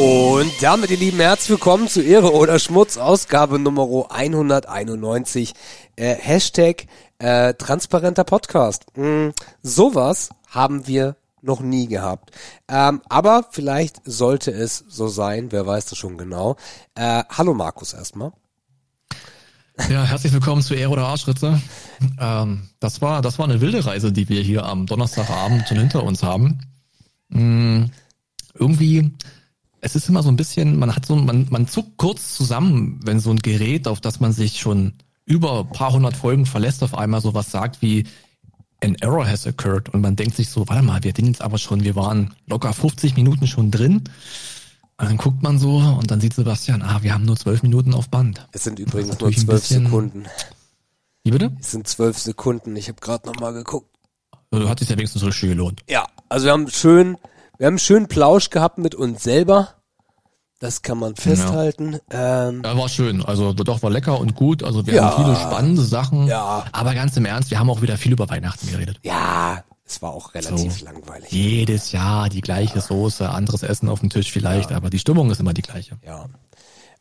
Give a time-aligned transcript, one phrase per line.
[0.00, 5.52] Und damit, ihr Lieben, herzlich willkommen zu Ehre oder Schmutz, Ausgabe Nummer 191,
[5.96, 6.86] äh, Hashtag
[7.18, 8.86] äh, transparenter Podcast.
[8.96, 9.28] Mm,
[9.62, 12.30] sowas haben wir noch nie gehabt.
[12.66, 16.56] Ähm, aber vielleicht sollte es so sein, wer weiß das schon genau.
[16.94, 18.32] Äh, hallo Markus erstmal.
[19.90, 21.60] Ja, herzlich willkommen zu Ehre oder Arschritze.
[22.18, 26.04] Ähm, das war, das war eine wilde Reise, die wir hier am Donnerstagabend schon hinter
[26.04, 26.58] uns haben.
[27.28, 27.90] Mhm.
[28.54, 29.12] Irgendwie,
[29.80, 33.20] es ist immer so ein bisschen, man hat so, man, man zuckt kurz zusammen, wenn
[33.20, 34.94] so ein Gerät, auf das man sich schon
[35.24, 38.04] über paar hundert Folgen verlässt, auf einmal sowas sagt wie,
[38.82, 41.58] an error has occurred und man denkt sich so, warte mal, wir sind jetzt aber
[41.58, 44.04] schon, wir waren locker 50 Minuten schon drin.
[44.96, 47.94] Und dann guckt man so und dann sieht Sebastian, ah, wir haben nur zwölf Minuten
[47.94, 48.46] auf Band.
[48.52, 50.26] Es sind übrigens nur zwölf Sekunden.
[51.24, 51.52] Wie bitte?
[51.58, 52.76] Es sind zwölf Sekunden.
[52.76, 53.88] Ich habe gerade nochmal geguckt.
[54.50, 55.82] Du hat sich ja wenigstens richtig gelohnt.
[55.88, 57.16] Ja, also wir haben schön,
[57.60, 59.74] wir haben schön Plausch gehabt mit uns selber.
[60.60, 61.98] Das kann man festhalten.
[62.10, 62.48] Ja.
[62.48, 63.22] Ähm, ja, war schön.
[63.22, 64.62] Also doch war lecker und gut.
[64.62, 66.26] Also wir ja, haben viele spannende Sachen.
[66.26, 66.64] Ja.
[66.72, 68.98] Aber ganz im Ernst, wir haben auch wieder viel über Weihnachten geredet.
[69.02, 71.30] Ja, es war auch relativ so, langweilig.
[71.30, 72.80] Jedes Jahr die gleiche ja.
[72.80, 75.98] Soße, anderes Essen auf dem Tisch vielleicht, aber die Stimmung ist immer die gleiche.
[76.02, 76.24] Ja.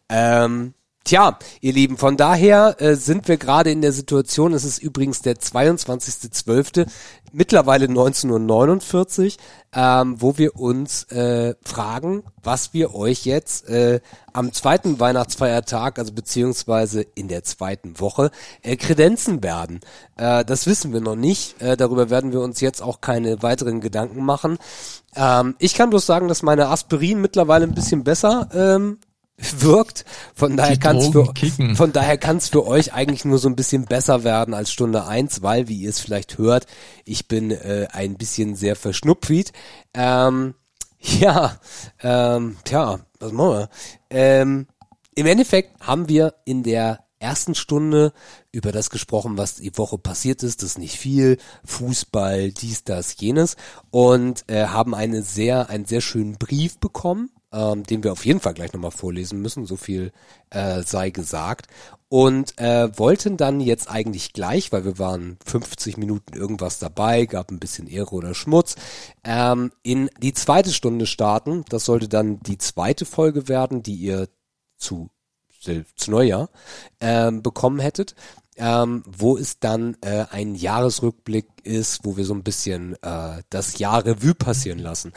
[0.10, 0.74] Ähm,
[1.06, 5.22] Tja, ihr Lieben, von daher äh, sind wir gerade in der Situation, es ist übrigens
[5.22, 6.88] der 22.12.,
[7.32, 9.32] mittlerweile 19.49 Uhr,
[9.74, 14.02] ähm, wo wir uns äh, fragen, was wir euch jetzt äh,
[14.34, 19.80] am zweiten Weihnachtsfeiertag, also beziehungsweise in der zweiten Woche, äh, kredenzen werden.
[20.18, 23.80] Äh, das wissen wir noch nicht, äh, darüber werden wir uns jetzt auch keine weiteren
[23.82, 24.58] Gedanken machen.
[25.16, 29.00] Ähm, ich kann bloß sagen, dass meine Aspirin mittlerweile ein bisschen besser ähm,
[29.40, 30.06] wirkt.
[30.36, 31.34] Von daher kann es für,
[31.76, 35.06] von daher kann es für euch eigentlich nur so ein bisschen besser werden als Stunde
[35.06, 36.66] eins, weil, wie ihr es vielleicht hört,
[37.06, 39.54] ich bin äh, ein bisschen sehr verschnupft.
[39.94, 40.56] Ähm,
[41.00, 41.58] ja,
[42.02, 43.70] ähm, tja, was machen wir?
[44.10, 44.68] Ähm,
[45.16, 48.14] Im Endeffekt haben wir in der ersten Stunde
[48.52, 50.62] über das gesprochen, was die Woche passiert ist.
[50.62, 51.38] Das ist nicht viel.
[51.66, 53.58] Fußball, dies, das, jenes.
[53.92, 58.40] Und äh, haben eine sehr, einen sehr schönen Brief bekommen ähm, den wir auf jeden
[58.40, 60.12] Fall gleich nochmal vorlesen müssen, so viel
[60.50, 61.68] äh, sei gesagt.
[62.08, 67.52] Und äh, wollten dann jetzt eigentlich gleich, weil wir waren 50 Minuten irgendwas dabei, gab
[67.52, 68.76] ein bisschen Ehre oder Schmutz,
[69.24, 71.66] ähm, in die zweite Stunde starten.
[71.70, 74.28] Das sollte dann die zweite Folge werden, die ihr
[74.78, 75.10] zu,
[75.60, 76.50] zu Neujahr
[77.00, 78.16] ähm, bekommen hättet.
[78.62, 83.80] Ähm, wo es dann äh, ein Jahresrückblick ist, wo wir so ein bisschen äh, das
[83.80, 85.14] Jahr Revue passieren lassen.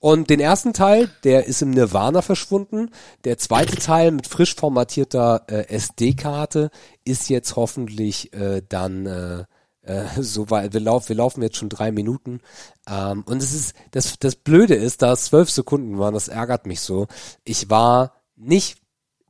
[0.00, 2.90] Und den ersten Teil, der ist im Nirvana verschwunden.
[3.24, 6.70] Der zweite Teil mit frisch formatierter äh, SD-Karte
[7.04, 9.44] ist jetzt hoffentlich äh, dann äh,
[9.82, 10.72] äh, so weit.
[10.72, 12.40] Wir, lauf, wir laufen jetzt schon drei Minuten.
[12.88, 16.66] Ähm, und es ist, das, das Blöde ist, da es zwölf Sekunden waren, das ärgert
[16.66, 17.06] mich so.
[17.44, 18.78] Ich war nicht,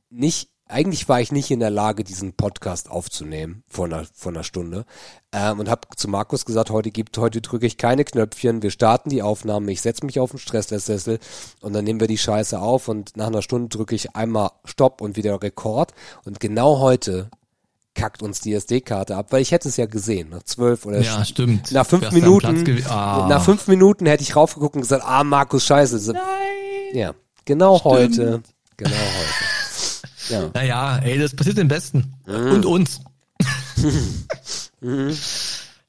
[0.09, 4.43] nicht eigentlich war ich nicht in der Lage, diesen Podcast aufzunehmen vor einer, vor einer
[4.43, 4.85] Stunde.
[5.31, 9.09] Ähm, und habe zu Markus gesagt, heute gibt, heute drücke ich keine Knöpfchen, wir starten
[9.09, 11.19] die Aufnahme, ich setze mich auf den Stresslesssessel
[11.61, 15.01] und dann nehmen wir die Scheiße auf und nach einer Stunde drücke ich einmal Stopp
[15.01, 15.93] und wieder Rekord.
[16.25, 17.29] Und genau heute
[17.93, 21.25] kackt uns die SD-Karte ab, weil ich hätte es ja gesehen, nach zwölf oder ja,
[21.25, 21.71] stimmt.
[21.71, 23.27] nach fünf Minuten, ah.
[23.27, 26.13] nach fünf Minuten hätte ich raufgeguckt und gesagt, ah, Markus, scheiße.
[26.13, 26.23] Nein.
[26.93, 27.13] Ja,
[27.45, 27.93] genau stimmt.
[27.93, 28.43] heute,
[28.77, 29.50] genau heute.
[30.29, 30.49] Ja.
[30.53, 32.13] Naja, ey, das passiert den Besten.
[32.25, 32.51] Mhm.
[32.51, 33.01] Und uns.
[34.81, 35.15] mhm.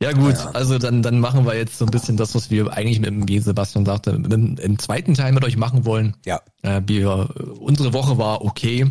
[0.03, 0.51] Ja gut, ja.
[0.51, 3.29] also dann, dann machen wir jetzt so ein bisschen das, was wir eigentlich mit dem,
[3.29, 6.17] wie Sebastian sagte, dem, im zweiten Teil mit euch machen wollen.
[6.27, 6.41] Ja.
[6.63, 7.29] Äh, wir,
[7.61, 8.91] unsere Woche war okay,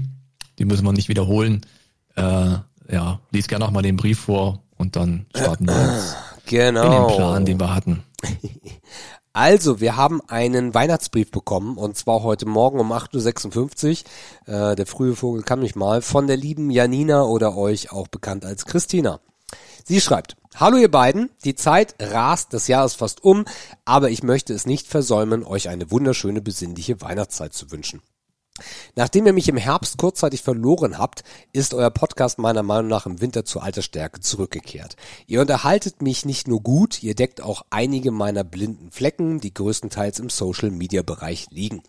[0.57, 1.65] die müssen wir nicht wiederholen.
[2.15, 2.55] Äh,
[2.89, 6.15] ja, lies gerne nochmal den Brief vor und dann starten wir jetzt
[6.45, 6.85] genau.
[6.85, 8.03] in den Plan, den wir hatten.
[9.33, 14.03] Also, wir haben einen Weihnachtsbrief bekommen und zwar heute Morgen um 8.56
[14.47, 14.71] Uhr.
[14.71, 18.43] Äh, der frühe Vogel kann mich mal von der lieben Janina oder euch auch bekannt
[18.43, 19.21] als Christina.
[19.85, 23.45] Sie schreibt, Hallo ihr beiden, die Zeit rast, das Jahr ist fast um,
[23.85, 28.01] aber ich möchte es nicht versäumen, euch eine wunderschöne, besinnliche Weihnachtszeit zu wünschen.
[28.95, 33.21] Nachdem ihr mich im Herbst kurzzeitig verloren habt, ist euer Podcast meiner Meinung nach im
[33.21, 34.95] Winter zu alter Stärke zurückgekehrt.
[35.27, 40.19] Ihr unterhaltet mich nicht nur gut, ihr deckt auch einige meiner blinden Flecken, die größtenteils
[40.19, 41.81] im Social-Media-Bereich liegen.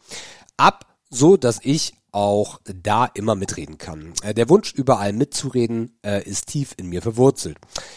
[0.57, 4.13] Ab, so dass ich auch da immer mitreden kann.
[4.23, 7.57] Äh, der Wunsch, überall mitzureden, äh, ist tief in mir verwurzelt.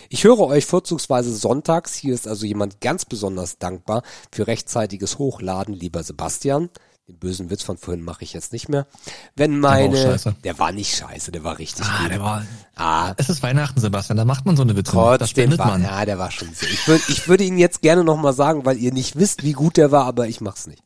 [0.10, 1.96] Ich höre euch vorzugsweise sonntags.
[1.96, 6.70] Hier ist also jemand ganz besonders dankbar für rechtzeitiges Hochladen, lieber Sebastian.
[7.08, 8.88] Den bösen Witz von vorhin mache ich jetzt nicht mehr.
[9.36, 12.12] Wenn meine, der war, der war nicht scheiße, der war richtig ah, gut.
[12.12, 14.92] Der war, ah, es ist Weihnachten, Sebastian, da macht man so eine Witze.
[14.94, 15.84] Trotzdem war, man.
[15.84, 16.52] Ja, der war schon.
[16.56, 16.66] So.
[16.66, 19.52] Ich würde, ich würde ihn jetzt gerne noch mal sagen, weil ihr nicht wisst, wie
[19.52, 20.82] gut der war, aber ich mach's nicht.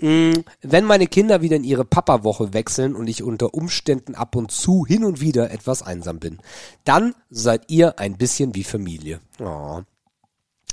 [0.00, 0.32] Mm,
[0.62, 4.84] Wenn meine Kinder wieder in ihre Papa-Woche wechseln und ich unter Umständen ab und zu
[4.84, 6.40] hin und wieder etwas einsam bin,
[6.82, 9.20] dann seid ihr ein bisschen wie Familie.
[9.38, 9.82] Oh.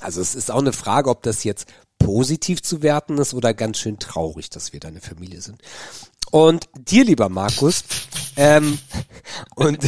[0.01, 1.67] Also es ist auch eine Frage, ob das jetzt
[1.99, 5.61] positiv zu werten ist oder ganz schön traurig, dass wir deine Familie sind.
[6.31, 7.83] Und dir, lieber Markus,
[8.35, 8.77] ähm,
[9.55, 9.79] und,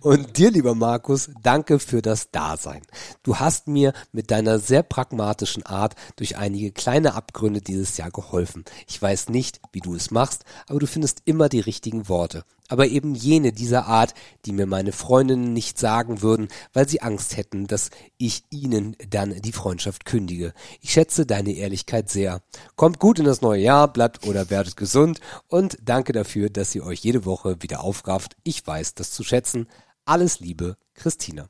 [0.00, 2.82] und dir, lieber Markus, danke für das Dasein.
[3.22, 8.64] Du hast mir mit deiner sehr pragmatischen Art durch einige kleine Abgründe dieses Jahr geholfen.
[8.86, 12.44] Ich weiß nicht, wie du es machst, aber du findest immer die richtigen Worte.
[12.68, 14.14] Aber eben jene dieser Art,
[14.44, 19.40] die mir meine Freundinnen nicht sagen würden, weil sie Angst hätten, dass ich ihnen dann
[19.40, 20.52] die Freundschaft kündige.
[20.80, 22.42] Ich schätze deine Ehrlichkeit sehr.
[22.74, 26.84] Kommt gut in das neue Jahr, bleibt oder werdet gesund und danke dafür, dass ihr
[26.84, 28.36] euch jede Woche wieder aufrafft.
[28.42, 29.68] Ich weiß das zu schätzen.
[30.04, 31.48] Alles Liebe, Christina.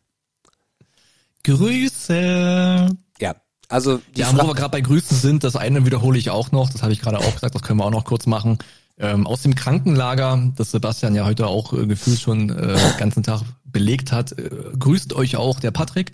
[1.44, 2.88] Grüße.
[3.20, 3.36] Ja,
[3.68, 6.70] also die Ja, wo wir gerade bei Grüßen sind, das eine wiederhole ich auch noch,
[6.70, 8.58] das habe ich gerade auch gesagt, das können wir auch noch kurz machen.
[8.98, 13.22] Ähm, aus dem Krankenlager, das Sebastian ja heute auch äh, gefühlt schon äh, den ganzen
[13.22, 14.48] Tag belegt hat, äh,
[14.78, 16.12] grüßt euch auch der Patrick,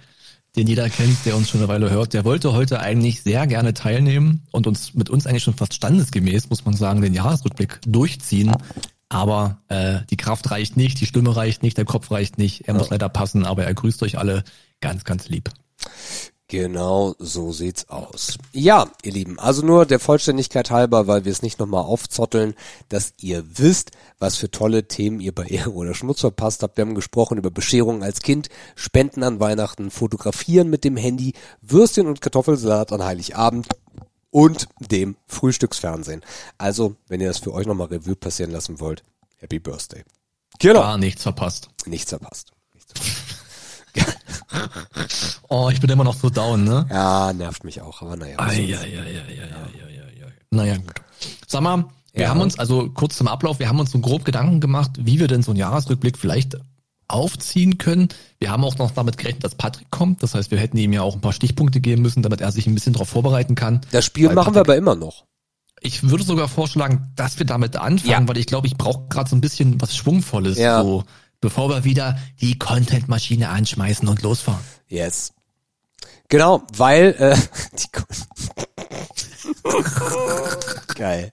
[0.57, 2.13] den jeder kennt, der uns schon eine Weile hört.
[2.13, 6.51] Der wollte heute eigentlich sehr gerne teilnehmen und uns mit uns eigentlich schon fast standesgemäß,
[6.51, 8.53] muss man sagen, den Jahresrückblick durchziehen.
[9.09, 12.67] Aber äh, die Kraft reicht nicht, die Stimme reicht nicht, der Kopf reicht nicht.
[12.67, 14.43] Er muss leider passen, aber er grüßt euch alle
[14.81, 15.51] ganz, ganz lieb.
[16.53, 18.37] Genau so sieht's aus.
[18.53, 22.53] Ja, ihr Lieben, also nur der Vollständigkeit halber, weil wir es nicht nochmal aufzotteln,
[22.91, 26.77] dass ihr wisst, was für tolle Themen ihr bei Ehre oder Schmutz verpasst habt.
[26.77, 31.33] Wir haben gesprochen über Bescherungen als Kind, Spenden an Weihnachten, Fotografieren mit dem Handy,
[31.63, 33.69] Würstchen und Kartoffelsalat an Heiligabend
[34.31, 36.21] und dem Frühstücksfernsehen.
[36.59, 39.03] Also, wenn ihr das für euch nochmal Revue passieren lassen wollt,
[39.39, 40.05] Happy Birthday.
[40.59, 40.81] Genau.
[40.81, 41.71] Gar nichts verpasst.
[41.87, 42.51] Nichts verpasst.
[42.51, 42.62] Nichts verpasst.
[45.49, 46.87] Oh, ich bin immer noch so down, ne?
[46.91, 48.37] Ja, nervt mich auch, aber naja.
[48.39, 48.59] was soll's.
[48.83, 49.23] Eieieiei.
[50.51, 50.95] Naja, gut.
[51.47, 52.29] Sag mal, wir Ja.
[52.31, 55.29] haben uns, also kurz zum Ablauf, wir haben uns so grob Gedanken gemacht, wie wir
[55.29, 56.57] denn so einen Jahresrückblick vielleicht
[57.09, 58.09] aufziehen können.
[58.39, 60.23] Wir haben auch noch damit gerechnet, dass Patrick kommt.
[60.23, 62.67] Das heißt, wir hätten ihm ja auch ein paar Stichpunkte geben müssen, damit er sich
[62.67, 63.81] ein bisschen darauf vorbereiten kann.
[63.93, 65.25] Das Spiel Weil machen wir Patrick- aber immer noch.
[65.81, 68.29] Ich würde sogar vorschlagen, dass wir damit anfangen, Ja.
[68.29, 70.81] weil ich glaube, ich brauche gerade so ein bisschen was Schwungvolles, Ja.
[70.83, 71.05] so
[71.43, 74.65] bevor wir wieder die Content-Maschine anschmeißen und losfahren.
[74.89, 75.35] Yes.
[76.29, 77.37] Genau, weil äh,
[77.79, 77.89] die
[80.95, 81.33] Geil.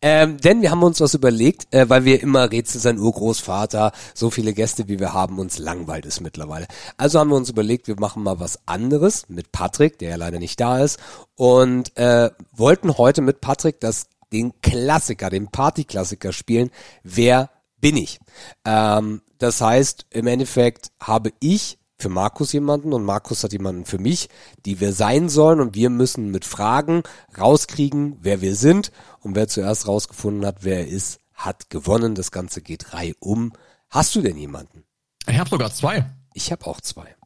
[0.00, 4.30] Ähm, denn wir haben uns was überlegt, äh, weil wir immer Rätsel sein Urgroßvater, so
[4.30, 6.66] viele Gäste wie wir haben, uns langweilt es mittlerweile.
[6.96, 10.38] Also haben wir uns überlegt, wir machen mal was anderes mit Patrick, der ja leider
[10.38, 10.98] nicht da ist,
[11.34, 16.70] und äh, wollten heute mit Patrick das den Klassiker, den Partyklassiker spielen.
[17.02, 17.50] Wer
[17.80, 18.18] bin ich?
[18.64, 23.98] Ähm, das heißt, im Endeffekt habe ich für Markus jemanden und Markus hat jemanden für
[23.98, 24.28] mich,
[24.64, 27.02] die wir sein sollen und wir müssen mit Fragen
[27.36, 32.14] rauskriegen, wer wir sind und wer zuerst rausgefunden hat, wer er ist, hat gewonnen.
[32.14, 33.52] Das Ganze geht reihum.
[33.90, 34.84] Hast du denn jemanden?
[35.26, 36.08] Ich habe sogar zwei.
[36.34, 37.16] Ich habe auch zwei.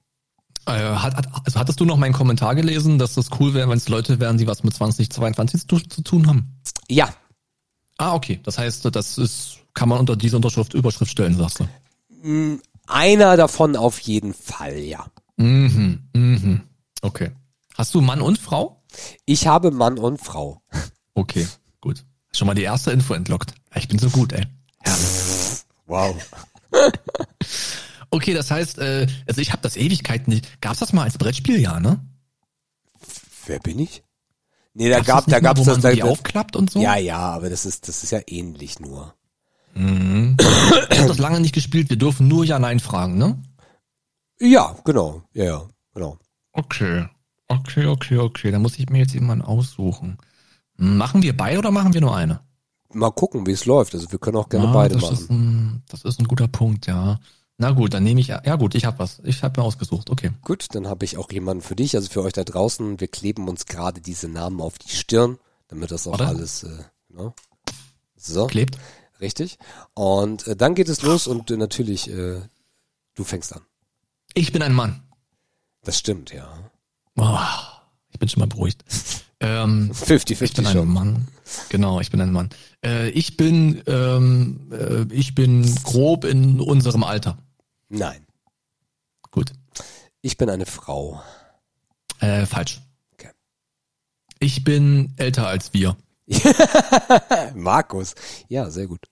[0.67, 3.79] Äh, hat, hat, also hattest du noch meinen Kommentar gelesen, dass das cool wäre, wenn
[3.79, 6.61] es Leute wären, die was mit 2022 zu, zu tun haben?
[6.89, 7.13] Ja,
[8.03, 8.41] Ah, okay.
[8.43, 12.59] Das heißt, das ist, kann man unter diese Unterschrift Überschrift stellen, sagst du.
[12.87, 15.07] einer davon auf jeden Fall, ja.
[15.37, 16.61] Mhm, mhm.
[17.01, 17.31] Okay.
[17.77, 18.83] Hast du Mann und Frau?
[19.25, 20.63] Ich habe Mann und Frau.
[21.15, 21.47] Okay,
[21.81, 22.05] gut.
[22.35, 23.55] Schon mal die erste Info entlockt.
[23.75, 24.47] Ich bin so gut, ey.
[24.81, 25.65] Herrlich.
[25.87, 26.17] Wow.
[28.15, 30.61] Okay, das heißt, äh, also ich habe das Ewigkeiten nicht.
[30.61, 31.99] Gab's das mal als Brettspiel, ja, ne?
[33.47, 34.05] Wer bin ich?
[34.75, 36.55] Nee, da Gab's gab, das nicht da gab's wo das, man so da, die aufklappt
[36.57, 36.83] und so.
[36.83, 39.15] ja, ja, aber das ist, das ist ja ähnlich nur.
[39.75, 40.37] Mhm.
[40.91, 41.91] Ich habe das lange nicht gespielt.
[41.91, 43.43] Wir dürfen nur Ja-Nein fragen, ne?
[44.41, 45.63] Ja, genau, ja, ja,
[45.95, 46.19] genau.
[46.53, 47.07] Okay.
[47.49, 48.51] Okay, okay, okay.
[48.51, 50.19] Dann muss ich mir jetzt jemanden aussuchen.
[50.77, 52.41] Machen wir beide oder machen wir nur eine?
[52.93, 53.95] Mal gucken, wie es läuft.
[53.95, 55.15] Also wir können auch gerne Ah, beide das machen.
[55.15, 57.21] Ist ein, das ist ein guter Punkt, ja.
[57.59, 59.21] Na gut, dann nehme ich, ja gut, ich habe was.
[59.25, 60.31] Ich habe mir ausgesucht, okay.
[60.43, 62.99] Gut, dann habe ich auch jemanden für dich, also für euch da draußen.
[63.01, 65.39] Wir kleben uns gerade diese Namen auf die Stirn,
[65.69, 66.27] damit das auch Warte.
[66.27, 66.79] alles, äh,
[67.11, 67.33] ne?
[68.17, 68.79] So, Klebt.
[69.23, 69.59] Richtig.
[69.95, 72.41] Und äh, dann geht es los und äh, natürlich, äh,
[73.15, 73.63] du fängst an.
[74.35, 75.03] Ich bin ein Mann.
[75.83, 76.71] Das stimmt, ja.
[77.17, 77.39] Oh,
[78.11, 78.85] ich bin schon mal beruhigt.
[79.45, 80.89] Ähm, 50-50 ich bin ein schon.
[80.89, 81.27] Mann.
[81.69, 82.51] Genau, ich bin ein Mann.
[82.85, 87.39] Äh, ich bin, ähm, äh, ich bin grob in unserem Alter.
[87.89, 88.25] Nein,
[89.33, 89.53] Gut.
[90.21, 91.21] ich bin eine Frau.
[92.21, 92.83] Äh, falsch.
[93.15, 93.31] Okay.
[94.39, 95.97] Ich bin älter als wir.
[97.57, 98.15] Markus.
[98.49, 99.09] Ja, sehr gut.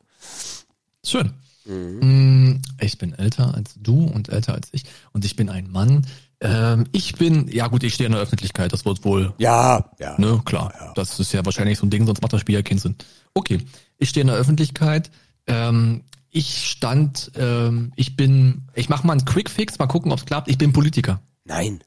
[1.04, 1.32] Schön.
[1.64, 4.84] Mm, Ich bin älter als du und älter als ich.
[5.12, 6.06] Und ich bin ein Mann.
[6.40, 10.18] Ähm, ich bin, ja gut, ich stehe in der Öffentlichkeit, das wird wohl, Ja, ja.
[10.18, 10.72] ne, klar.
[10.78, 10.92] Ja.
[10.94, 12.96] Das ist ja wahrscheinlich so ein Ding, sonst macht das Spiel ja keinen Sinn.
[13.34, 13.58] Okay,
[13.98, 15.10] ich stehe in der Öffentlichkeit.
[15.46, 20.24] Ähm, ich stand, ähm, ich bin, ich mache mal einen Quickfix, mal gucken, ob es
[20.24, 20.48] klappt.
[20.48, 21.20] Ich bin Politiker.
[21.44, 21.82] Nein.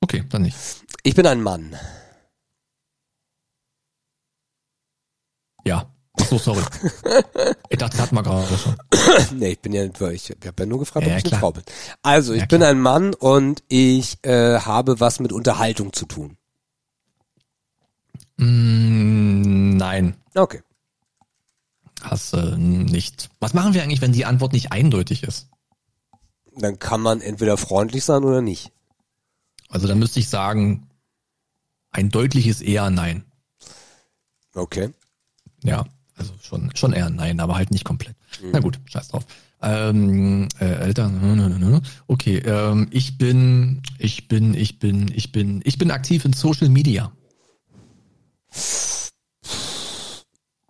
[0.00, 0.56] Okay, dann nicht.
[1.02, 1.76] Ich bin ein Mann.
[5.64, 5.91] Ja.
[6.32, 6.62] So, sorry.
[7.68, 8.74] ich dachte, das hatten wir gerade schon.
[9.38, 11.40] nee, ich bin ja, ich habe ja nur gefragt, Ja, ob ich eine klar.
[11.40, 11.62] Frau bin.
[12.00, 12.70] Also, ich Ja, bin klar.
[12.70, 16.38] ein Mann und ich äh, habe was mit Unterhaltung zu tun.
[18.38, 20.62] Mm, nein, Okay.
[22.00, 23.28] hast äh, nicht.
[23.38, 25.48] Was machen wir eigentlich, wenn die Antwort nicht eindeutig ist?
[26.56, 28.72] Dann kann man entweder freundlich sein oder nicht.
[29.68, 30.88] Also dann müsste ich sagen,
[31.90, 33.26] ein deutliches eher Nein.
[34.54, 34.94] Okay.
[35.62, 35.84] Ja,
[36.22, 38.16] also schon, schon eher Nein, aber halt nicht komplett.
[38.52, 39.26] Na gut, scheiß drauf.
[39.60, 41.80] Ähm, äh, Eltern, nö, nö, nö.
[42.08, 46.68] okay, ähm, ich bin, ich bin, ich bin, ich bin, ich bin aktiv in Social
[46.68, 47.12] Media.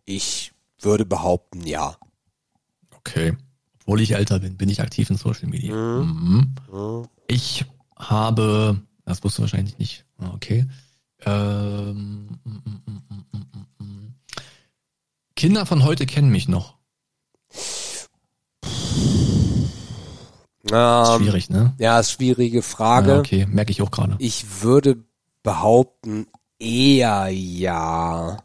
[0.04, 1.96] Ich würde behaupten, ja.
[2.90, 3.34] Okay.
[3.80, 5.74] Obwohl ich älter bin, bin ich aktiv in Social Media.
[5.74, 6.54] Mhm.
[7.28, 7.64] Ich
[7.96, 10.04] habe, das wusste wahrscheinlich nicht.
[10.34, 10.66] Okay.
[11.24, 12.91] Ähm, mm, mm, mm, mm, mm.
[15.42, 16.76] Kinder von heute kennen mich noch.
[20.70, 21.74] Ähm, Schwierig, ne?
[21.80, 23.10] Ja, ist schwierige Frage.
[23.10, 24.14] Ja, okay, merke ich auch gerade.
[24.20, 25.02] Ich würde
[25.42, 26.28] behaupten,
[26.60, 28.36] eher ja.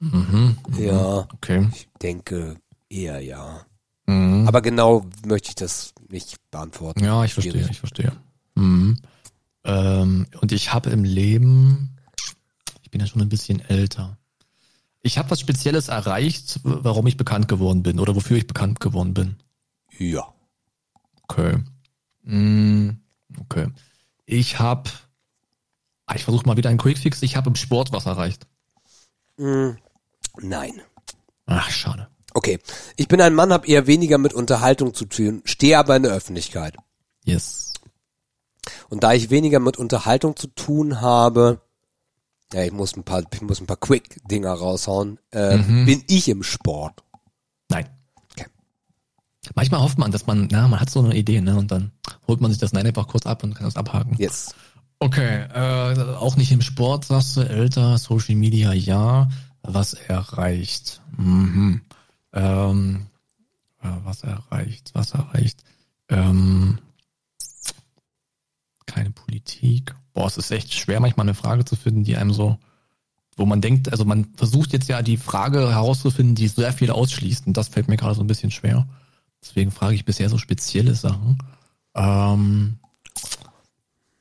[0.00, 0.58] Mhm.
[0.68, 0.84] mhm.
[0.84, 1.66] Ja, Okay.
[1.72, 2.56] ich denke
[2.90, 3.64] eher ja.
[4.04, 4.46] Mhm.
[4.46, 7.02] Aber genau möchte ich das nicht beantworten.
[7.02, 7.70] Ja, ich verstehe, Schwierig.
[7.70, 8.12] ich verstehe.
[8.54, 8.98] Mhm.
[9.64, 11.96] Ähm, und ich habe im Leben,
[12.82, 14.18] ich bin ja schon ein bisschen älter.
[15.06, 19.12] Ich habe was Spezielles erreicht, warum ich bekannt geworden bin oder wofür ich bekannt geworden
[19.12, 19.36] bin.
[19.98, 20.32] Ja.
[21.24, 21.58] Okay.
[22.22, 22.92] Mm,
[23.38, 23.68] okay.
[24.24, 24.88] Ich habe,
[26.14, 27.20] ich versuche mal wieder einen Quickfix.
[27.20, 28.46] Ich habe im Sport was erreicht.
[29.36, 29.76] Hm,
[30.40, 30.80] nein.
[31.44, 32.08] Ach, schade.
[32.32, 32.58] Okay.
[32.96, 36.12] Ich bin ein Mann, habe eher weniger mit Unterhaltung zu tun, stehe aber in der
[36.12, 36.78] Öffentlichkeit.
[37.24, 37.74] Yes.
[38.88, 41.60] Und da ich weniger mit Unterhaltung zu tun habe,
[42.52, 45.86] ja, ich muss ein paar, ich muss ein paar Quick-Dinger raushauen, äh, Mhm.
[45.86, 47.02] bin ich im Sport.
[47.68, 47.86] Nein.
[48.32, 48.46] Okay.
[49.54, 51.90] Manchmal hofft man, dass man, na, man hat so eine Idee, ne, und dann
[52.28, 54.16] holt man sich das Nein einfach kurz ab und kann das abhaken.
[54.18, 54.54] Yes.
[55.00, 59.28] Okay, äh, auch nicht im Sport, sagst du, älter, Social Media, ja.
[59.62, 61.00] Was erreicht?
[61.16, 61.80] Mhm.
[62.32, 63.06] Ähm,
[63.82, 64.90] äh, was erreicht?
[64.94, 65.62] Was erreicht?
[66.08, 66.78] Ähm,
[68.86, 69.94] keine Politik.
[70.12, 72.58] Boah, es ist echt schwer, manchmal eine Frage zu finden, die einem so,
[73.36, 77.46] wo man denkt, also man versucht jetzt ja die Frage herauszufinden, die sehr viel ausschließt.
[77.46, 78.86] Und das fällt mir gerade so ein bisschen schwer.
[79.42, 81.38] Deswegen frage ich bisher so spezielle Sachen.
[81.94, 82.78] Ähm,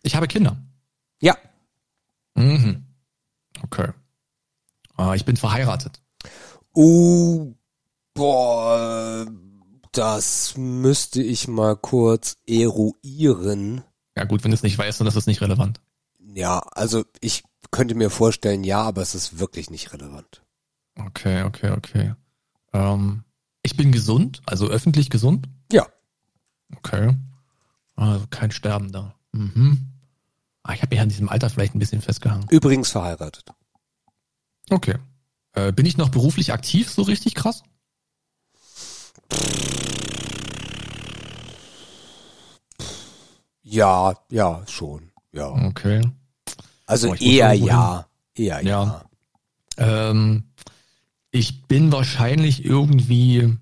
[0.01, 0.58] ich habe Kinder.
[1.22, 1.38] Ja.
[2.36, 2.84] Mhm.
[3.62, 3.89] Okay.
[4.98, 6.01] Äh, ich bin verheiratet.
[6.75, 7.53] Uh,
[8.13, 9.27] boah,
[9.91, 13.84] das müsste ich mal kurz eruieren.
[14.15, 15.82] Ja gut, wenn du es nicht weißt, dann ist es nicht relevant.
[16.36, 20.43] Ja, also ich könnte mir vorstellen, ja, aber es ist wirklich nicht relevant.
[20.96, 22.13] Okay, okay, okay.
[22.74, 23.24] Ähm,
[23.63, 25.48] ich bin gesund, also öffentlich gesund.
[25.72, 25.88] Ja.
[26.77, 27.15] Okay.
[27.96, 29.15] Also kein Sterben da.
[29.32, 29.89] Mhm.
[30.63, 32.48] Ah, ich habe mich an diesem Alter vielleicht ein bisschen festgehangen.
[32.50, 33.53] Übrigens verheiratet.
[34.70, 34.96] Okay.
[35.53, 37.63] Äh, bin ich noch beruflich aktiv, so richtig krass?
[43.63, 45.12] Ja, ja, schon.
[45.32, 45.50] Ja.
[45.50, 46.01] Okay.
[46.86, 48.08] Also Boah, eher ja.
[48.36, 49.05] Eher ja.
[49.77, 50.10] Ja.
[50.10, 50.43] Ähm,
[51.32, 53.58] ich bin wahrscheinlich irgendwie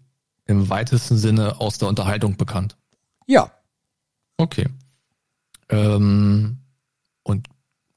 [0.46, 2.76] im weitesten Sinne aus der Unterhaltung bekannt.
[3.28, 3.52] Ja.
[4.38, 4.68] Okay.
[5.70, 6.58] Ähm,
[7.24, 7.48] und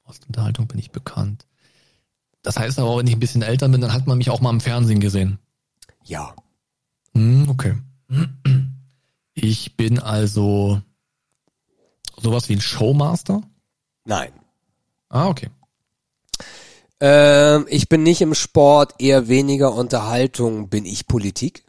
[0.03, 1.45] aus der Unterhaltung bin ich bekannt.
[2.41, 4.51] Das heißt aber, wenn ich ein bisschen älter bin, dann hat man mich auch mal
[4.51, 5.39] im Fernsehen gesehen.
[6.03, 6.35] Ja.
[7.13, 7.75] Hm, okay.
[9.33, 10.81] Ich bin also
[12.17, 13.41] sowas wie ein Showmaster.
[14.05, 14.31] Nein.
[15.09, 15.49] Ah, okay.
[16.99, 20.69] Ähm, ich bin nicht im Sport, eher weniger Unterhaltung.
[20.69, 21.65] Bin ich Politik?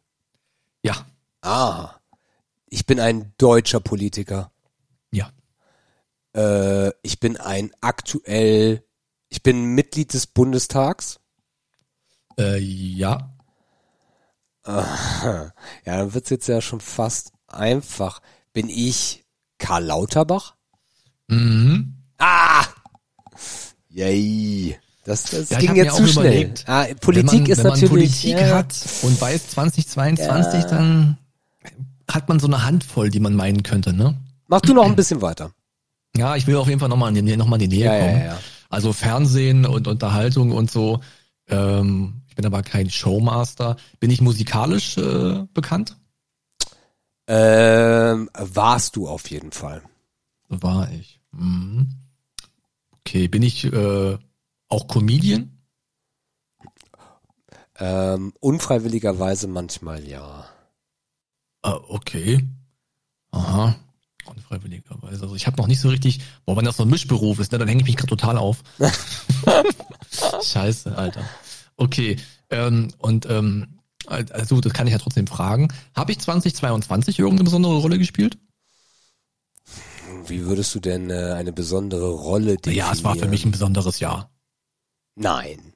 [0.83, 1.07] Ja.
[1.43, 1.97] Ah.
[2.69, 4.51] Ich bin ein deutscher Politiker.
[5.11, 5.31] Ja.
[6.35, 8.85] Äh, ich bin ein aktuell,
[9.29, 11.21] ich bin Mitglied des Bundestags.
[12.39, 13.33] Äh, ja.
[14.67, 15.53] Ja,
[15.85, 18.21] dann wird's jetzt ja schon fast einfach.
[18.53, 19.26] Bin ich
[19.67, 20.55] Karl Lauterbach?
[21.29, 21.95] Mhm.
[22.19, 22.65] Ah!
[23.91, 24.77] Yay.
[25.05, 26.25] Das, das Ja, ging jetzt zu schnell.
[26.27, 27.91] überlegt, Ah, Politik wenn man, ist wenn man natürlich.
[28.23, 30.69] Politik ja, hat und weiß 2022, Ja.
[30.69, 31.17] dann
[32.11, 34.17] hat man so eine Handvoll, die man meinen könnte, ne?
[34.49, 35.51] Mach du noch ein bisschen weiter.
[36.17, 38.39] Ja, ich will auf jeden Fall nochmal in, die- noch mal in die Nähe kommen.
[38.69, 41.01] Also Fernsehen und Unterhaltung und so.
[41.49, 43.77] Ähm, ich bin aber kein Showmaster.
[44.01, 45.97] Bin ich musikalisch äh, bekannt?
[47.29, 49.83] Ähm, warst du auf jeden Fall.
[50.49, 51.21] War ich.
[51.33, 51.89] Mhm.
[53.01, 54.19] Okay, bin ich äh,
[54.69, 55.59] auch Comedian?
[57.79, 60.47] Ähm, unfreiwilligerweise manchmal ja.
[61.63, 62.45] Ah, okay.
[63.33, 63.77] Aha.
[64.25, 65.23] Unfreiwilligerweise.
[65.23, 67.59] Also ich habe noch nicht so richtig, boah, wenn das so ein Mischberuf ist, ne,
[67.59, 68.63] dann hänge ich mich gerade total auf.
[70.43, 71.25] Scheiße, Alter.
[71.77, 72.17] Okay.
[72.51, 73.76] Ähm, und ähm,
[74.07, 75.69] also das kann ich ja trotzdem fragen.
[75.95, 78.39] Habe ich 2022 irgendeine besondere Rolle gespielt?
[80.27, 82.87] Wie würdest du denn äh, eine besondere Rolle definieren?
[82.87, 84.31] Ja, es war für mich ein besonderes Jahr.
[85.15, 85.73] Nein.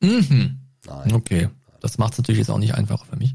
[0.00, 0.60] Mhm.
[0.86, 1.12] Nein.
[1.12, 1.48] Okay.
[1.80, 3.34] Das macht es natürlich jetzt auch nicht einfacher für mich.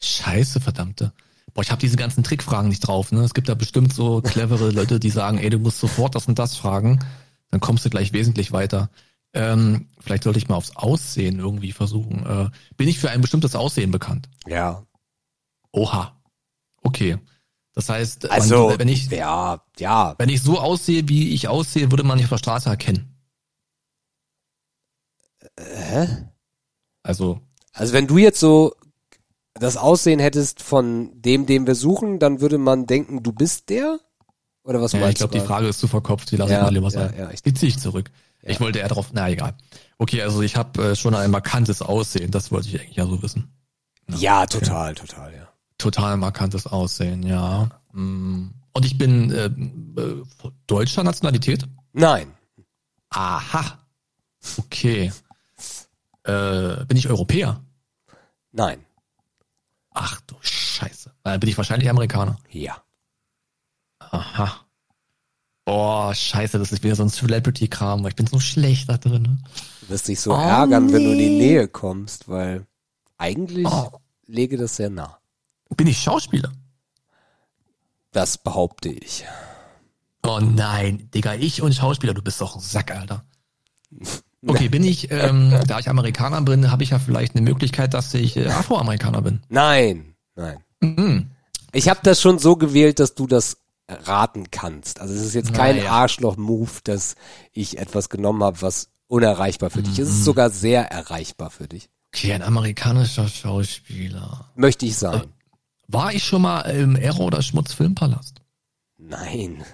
[0.00, 1.12] Scheiße, verdammte.
[1.54, 3.12] Boah, ich habe diese ganzen Trickfragen nicht drauf.
[3.12, 3.22] Ne?
[3.22, 6.38] Es gibt da bestimmt so clevere Leute, die sagen, ey, du musst sofort das und
[6.38, 7.00] das fragen.
[7.50, 8.90] Dann kommst du gleich wesentlich weiter.
[9.34, 12.24] Ähm, vielleicht sollte ich mal aufs Aussehen irgendwie versuchen.
[12.26, 14.28] Äh, bin ich für ein bestimmtes Aussehen bekannt?
[14.46, 14.86] Ja.
[15.72, 16.18] Oha.
[16.82, 17.18] Okay.
[17.74, 20.14] Das heißt, man- Also, wenn ich ja, ja.
[20.18, 23.14] wenn ich so aussehe, wie ich aussehe, würde man mich auf der Straße erkennen.
[25.58, 26.08] Hä?
[27.02, 27.40] Also
[27.72, 28.74] Also wenn du jetzt so
[29.54, 33.98] das Aussehen hättest von dem, den wir suchen, dann würde man denken, du bist der?
[34.64, 35.38] Oder was Ja, ich meinst glaube, du?
[35.38, 35.48] die gerade?
[35.54, 37.14] Frage ist zu verkopft, die lasse Ja, ich mal lieber ja, sein.
[37.18, 38.10] ja, ich- die ziehe ich zurück.
[38.42, 39.54] Ich wollte eher drauf, na egal.
[39.98, 43.22] Okay, also ich habe äh, schon ein markantes Aussehen, das wollte ich eigentlich ja so
[43.22, 43.52] wissen.
[44.16, 45.48] Ja, total, total, ja.
[45.76, 47.68] Total markantes Aussehen, ja.
[47.92, 48.48] Mm.
[48.72, 49.46] Und ich bin äh,
[50.00, 50.24] äh,
[50.66, 51.66] deutscher Nationalität?
[51.92, 52.32] Nein.
[53.10, 53.78] Aha.
[54.56, 55.12] Okay.
[56.22, 57.62] Äh, bin ich Europäer?
[58.52, 58.84] Nein.
[59.90, 61.12] Ach du Scheiße.
[61.24, 62.38] Dann bin ich wahrscheinlich Amerikaner.
[62.50, 62.82] Ja.
[63.98, 64.67] Aha.
[65.68, 69.20] Boah, scheiße, das ist wieder so ein Celebrity-Kram, weil ich bin so schlecht da drin.
[69.22, 69.38] ne?
[69.82, 71.38] Du wirst dich so Oh, ärgern, wenn du in die nee.
[71.38, 72.64] Nähe kommst, weil
[73.18, 73.90] eigentlich Oh.
[74.26, 75.18] lege das sehr nah.
[75.76, 76.52] Bin ich Schauspieler?
[78.12, 79.26] Das behaupte ich.
[80.26, 83.24] Oh nein, Digga, ich und Schauspieler, du bist doch ein Sack, Alter.
[84.46, 88.14] Okay, bin ich, ähm, da ich Amerikaner bin, habe ich ja vielleicht eine Möglichkeit, dass
[88.14, 89.40] ich äh, Afroamerikaner bin.
[89.48, 90.58] Nein, nein.
[90.80, 91.26] Mhm.
[91.72, 93.56] Ich habe das schon so gewählt, dass du das
[93.88, 95.00] raten kannst.
[95.00, 95.92] Also es ist jetzt kein Naja.
[95.92, 97.14] Arschloch-Move, dass
[97.52, 100.08] ich etwas genommen habe, was unerreichbar für dich ist.
[100.08, 101.88] Es ist sogar sehr erreichbar für dich.
[102.14, 104.50] Okay, ein amerikanischer Schauspieler.
[104.54, 105.22] Möchte ich sein.
[105.86, 108.40] War ich schon mal im Ero oder Schmutz Filmpalast?
[108.98, 109.64] Nein.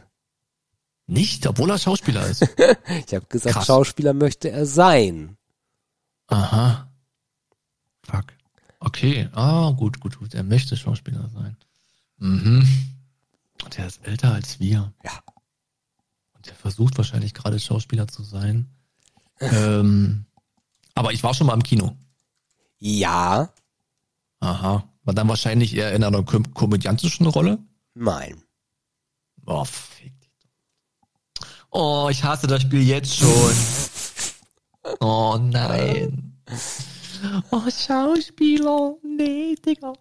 [1.06, 2.42] Nicht, obwohl er Schauspieler ist.
[3.06, 3.66] Ich habe gesagt, Krass.
[3.66, 5.36] Schauspieler möchte er sein.
[6.28, 6.88] Aha.
[8.04, 8.26] Fuck.
[8.80, 9.28] Okay.
[9.32, 10.34] Ah, gut, gut, gut.
[10.34, 11.56] Er möchte Schauspieler sein.
[12.18, 12.66] Mhm.
[13.74, 14.92] Und er ist älter als wir.
[15.04, 15.20] Ja.
[16.34, 18.68] Und er versucht wahrscheinlich gerade Schauspieler zu sein.
[19.40, 20.26] ähm,
[20.94, 21.96] aber ich war schon mal im Kino.
[22.78, 23.52] Ja,
[24.44, 24.84] Aha.
[25.04, 27.58] War dann wahrscheinlich eher in einer kom komödiantischen Rolle.
[27.94, 28.42] nein.
[29.46, 30.48] Oh, fick dich.
[31.70, 33.52] Oh, ich hasse das Spiel jetzt schon.
[35.00, 36.38] Oh nein.
[37.50, 38.96] Oh, Schauspieler.
[39.02, 39.94] Nee, Digga.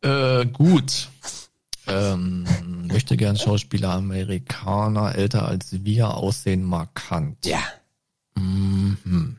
[0.00, 1.08] Äh, gut.
[1.88, 2.44] Ähm,
[2.86, 7.44] möchte gern Schauspieler Amerikaner, älter als wir, aussehen markant.
[7.46, 7.60] Ja.
[8.34, 9.36] Mhm.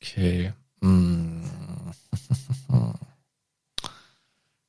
[0.00, 0.52] Okay.
[0.80, 1.42] Mhm.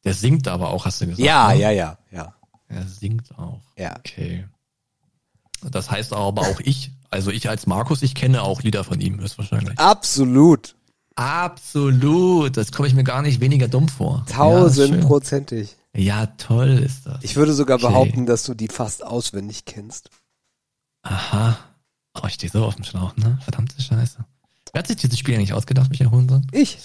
[0.03, 1.25] Der singt aber auch, hast du gesagt.
[1.25, 1.59] Ja, ne?
[1.59, 2.33] ja, ja, ja.
[2.69, 3.61] Er singt auch.
[3.77, 3.95] Ja.
[3.97, 4.45] Okay.
[5.69, 9.19] Das heißt aber auch ich, also ich als Markus, ich kenne auch Lieder von ihm
[9.19, 9.77] höchstwahrscheinlich.
[9.79, 10.75] Absolut.
[11.15, 12.57] Absolut.
[12.57, 14.25] Das komme ich mir gar nicht weniger dumm vor.
[14.29, 15.75] Tausendprozentig.
[15.97, 17.23] Ja, toll ist das.
[17.23, 17.87] Ich würde sogar Okay.
[17.87, 20.09] behaupten, dass du die fast auswendig kennst.
[21.03, 21.57] Aha.
[22.15, 23.37] Oh, ich stehe so auf dem Schlauch, ne?
[23.43, 24.25] Verdammte Scheiße.
[24.73, 26.45] Wer hat sich dieses Spiel eigentlich ausgedacht, Michael Hurensohn?
[26.51, 26.77] Ich.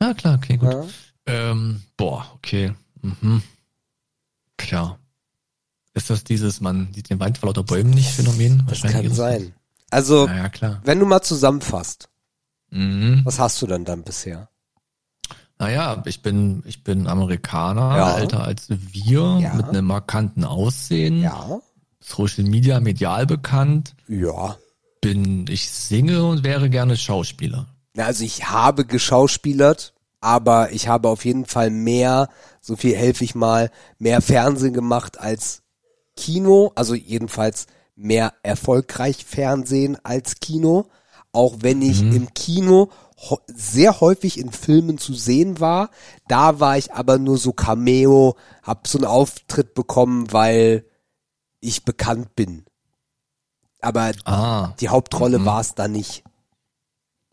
[0.00, 0.70] Ja, klar, okay, gut.
[0.72, 0.84] Ja.
[1.26, 2.74] Ähm, boah, okay.
[3.02, 3.42] Mhm.
[4.56, 4.98] Klar.
[5.94, 8.64] Ist das dieses, man sieht den Wald vor lauter Bäumen nicht Phänomen?
[8.68, 9.54] Das kann sein.
[9.90, 10.26] Also.
[10.28, 10.80] Ja, ja, klar.
[10.84, 12.08] wenn du mal zusammenfasst,
[12.70, 13.22] Mhm.
[13.24, 14.48] was hast du denn dann bisher?
[15.58, 18.18] Naja, ich bin, ich bin Amerikaner, Ja.
[18.18, 19.54] älter als wir, Ja.
[19.54, 21.60] mit einem markanten Aussehen, Ja.
[22.00, 24.56] Social Media medial bekannt, Ja.
[25.00, 27.66] bin, ich singe und wäre gerne Schauspieler.
[27.96, 32.28] Also ich habe geschauspielert, aber ich habe auf jeden Fall mehr,
[32.60, 35.62] so viel helfe ich mal, mehr Fernsehen gemacht als
[36.16, 40.86] Kino, also jedenfalls mehr erfolgreich Fernsehen als Kino,
[41.32, 42.90] auch wenn ich im Kino
[43.46, 45.90] sehr häufig in Filmen zu sehen war.
[46.28, 50.84] Da war ich aber nur so Cameo, hab so einen Auftritt bekommen, weil
[51.60, 52.64] ich bekannt bin.
[53.80, 55.44] Aber Ah, die Hauptrolle Mhm.
[55.44, 56.24] war es da nicht.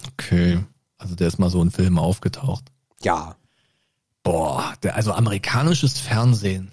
[0.07, 0.63] okay.
[0.97, 2.65] Also der ist mal so in Filmen aufgetaucht.
[3.01, 3.35] Ja.
[4.23, 6.71] Boah, der, also amerikanisches Fernsehen.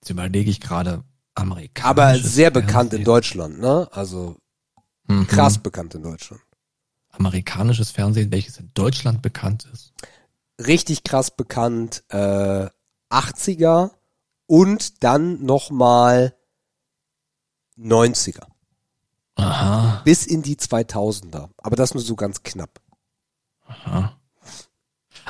[0.00, 1.02] Jetzt überlege ich gerade.
[1.34, 3.04] Amerikanisches Aber sehr bekannt in Fernsehen.
[3.04, 3.88] Deutschland, ne?
[3.90, 4.36] Also
[5.08, 5.26] Mhm.
[5.26, 6.42] krass bekannt in Deutschland.
[7.12, 9.92] Amerikanisches Fernsehen, welches in Deutschland bekannt ist.
[10.58, 12.68] Richtig krass bekannt, äh,
[13.10, 13.90] 80er
[14.46, 16.34] und dann nochmal
[17.78, 18.46] 90er.
[19.36, 21.48] Aha, Bis in die 2000er.
[21.58, 22.80] Aber das nur so ganz knapp.
[23.66, 24.18] aha.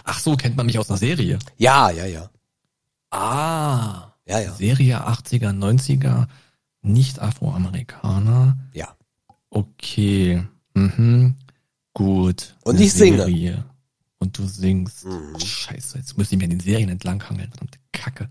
[0.05, 1.39] Ach so, kennt man mich aus einer Serie?
[1.57, 2.31] Ja, ja, ja.
[3.11, 4.15] Ah.
[4.27, 4.53] Ja, ja.
[4.55, 6.27] Serie 80er, 90er,
[6.81, 8.57] nicht Afroamerikaner.
[8.73, 8.97] Ja.
[9.51, 10.45] Okay.
[10.75, 11.37] Mhm.
[11.95, 12.55] Gut.
[12.65, 13.19] Und ich singe.
[13.19, 13.65] Serie.
[14.19, 15.05] Und du singst.
[15.05, 15.39] Mhm.
[15.39, 17.51] Scheiße, jetzt müsste ich mir an den Serien entlanghangeln.
[17.51, 18.29] Verdammte Kacke.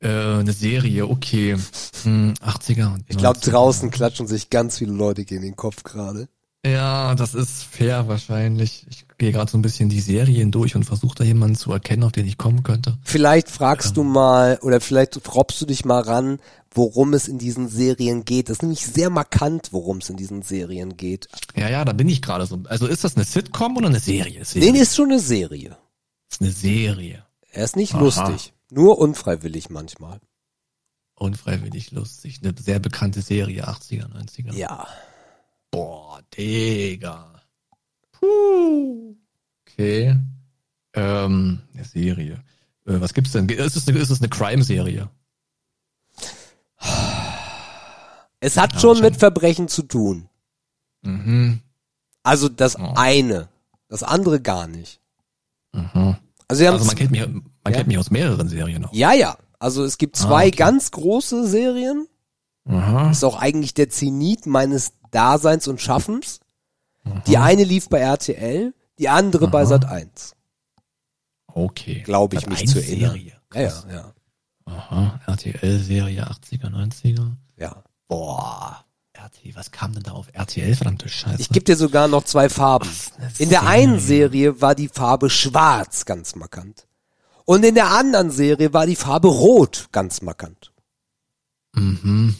[0.00, 0.08] Äh,
[0.40, 1.56] eine Serie, okay.
[2.04, 3.50] Hm, 80er und Ich glaube, 90er.
[3.50, 6.28] draußen klatschen sich ganz viele Leute gegen den Kopf gerade.
[6.66, 8.86] Ja, das ist fair wahrscheinlich.
[8.90, 12.02] Ich gehe gerade so ein bisschen die Serien durch und versuche da jemanden zu erkennen,
[12.02, 12.98] auf den ich kommen könnte.
[13.02, 16.38] Vielleicht fragst du mal oder vielleicht robst du dich mal ran,
[16.70, 18.48] worum es in diesen Serien geht.
[18.48, 21.28] Das ist nämlich sehr markant, worum es in diesen Serien geht.
[21.56, 22.60] Ja, ja, da bin ich gerade so.
[22.64, 24.38] Also ist das eine Sitcom oder eine Serie?
[24.38, 24.72] Nee, Serie.
[24.72, 25.76] nee, ist schon eine Serie.
[26.30, 27.24] ist eine Serie.
[27.50, 28.00] Er ist nicht Aha.
[28.00, 28.52] lustig.
[28.70, 30.20] Nur unfreiwillig manchmal.
[31.14, 32.40] Unfreiwillig lustig.
[32.42, 34.54] Eine sehr bekannte Serie, 80er, 90er.
[34.54, 34.86] Ja.
[35.70, 37.42] Boah, Digga.
[38.12, 39.16] Puh.
[39.66, 40.16] Okay.
[40.94, 42.44] Ähm, eine Serie.
[42.86, 43.48] Äh, was gibt's denn?
[43.48, 45.10] Ist es eine, ist es eine Crime-Serie?
[48.40, 50.28] Es hat Ja, schon mit Verbrechen zu tun.
[51.02, 51.60] Mhm.
[52.22, 52.92] Also das Oh.
[52.96, 53.48] eine.
[53.88, 55.00] Das andere gar nicht.
[55.72, 56.16] Mhm.
[56.46, 57.70] Also, Also man kennt mich, man Ja.
[57.72, 58.92] kennt mich aus mehreren Serien noch.
[58.92, 59.36] ja, ja.
[59.60, 60.50] Also es gibt zwei Ah, okay.
[60.56, 62.06] ganz große Serien.
[62.68, 63.10] Aha.
[63.10, 66.40] ist auch eigentlich der Zenit meines Daseins und Schaffens.
[67.02, 67.22] Mhm.
[67.26, 69.64] Die eine lief bei RTL, die andere bei.
[69.64, 70.36] Sat 1.
[71.46, 72.02] Okay.
[72.02, 72.50] Glaube ich Sat.
[72.50, 73.12] mich 1 zu erinnern.
[73.12, 73.32] Serie.
[73.54, 74.14] Ja, ja, ja.
[74.68, 75.20] Aha.
[75.26, 77.32] RTL-Serie 80er, 90er.
[77.56, 77.82] ja.
[78.08, 78.84] Boah.
[79.12, 80.74] RTL, was kam denn da auf RTL?
[80.76, 81.40] Verdammte Scheiße.
[81.40, 82.88] Ich gebe dir sogar noch zwei Farben.
[83.18, 84.28] eine In der einen Serie.
[84.30, 86.86] Serie war die Farbe schwarz ganz markant.
[87.44, 90.72] Und in der anderen Serie war die Farbe rot ganz markant.
[91.74, 92.36] mhm.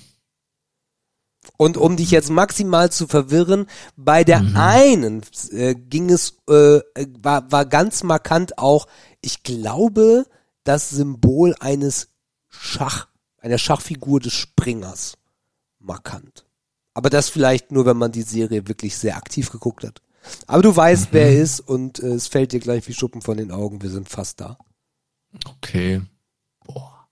[1.57, 4.57] Und um dich jetzt maximal zu verwirren, bei der Mhm.
[4.57, 6.81] einen äh, ging es, äh,
[7.21, 8.87] war, war ganz markant auch,
[9.21, 10.27] ich glaube,
[10.63, 12.11] das Symbol eines
[12.49, 13.09] Schach,
[13.39, 15.17] einer Schachfigur des Springers
[15.79, 16.45] markant.
[16.95, 20.03] Aber das vielleicht nur, wenn man die Serie wirklich sehr aktiv geguckt hat.
[20.47, 23.37] Aber du weißt, wer er ist und äh, es fällt dir gleich wie Schuppen von
[23.37, 23.83] den Augen.
[23.83, 24.59] Wir sind fast da.
[25.47, 26.03] Okay.
[26.65, 27.09] Boah.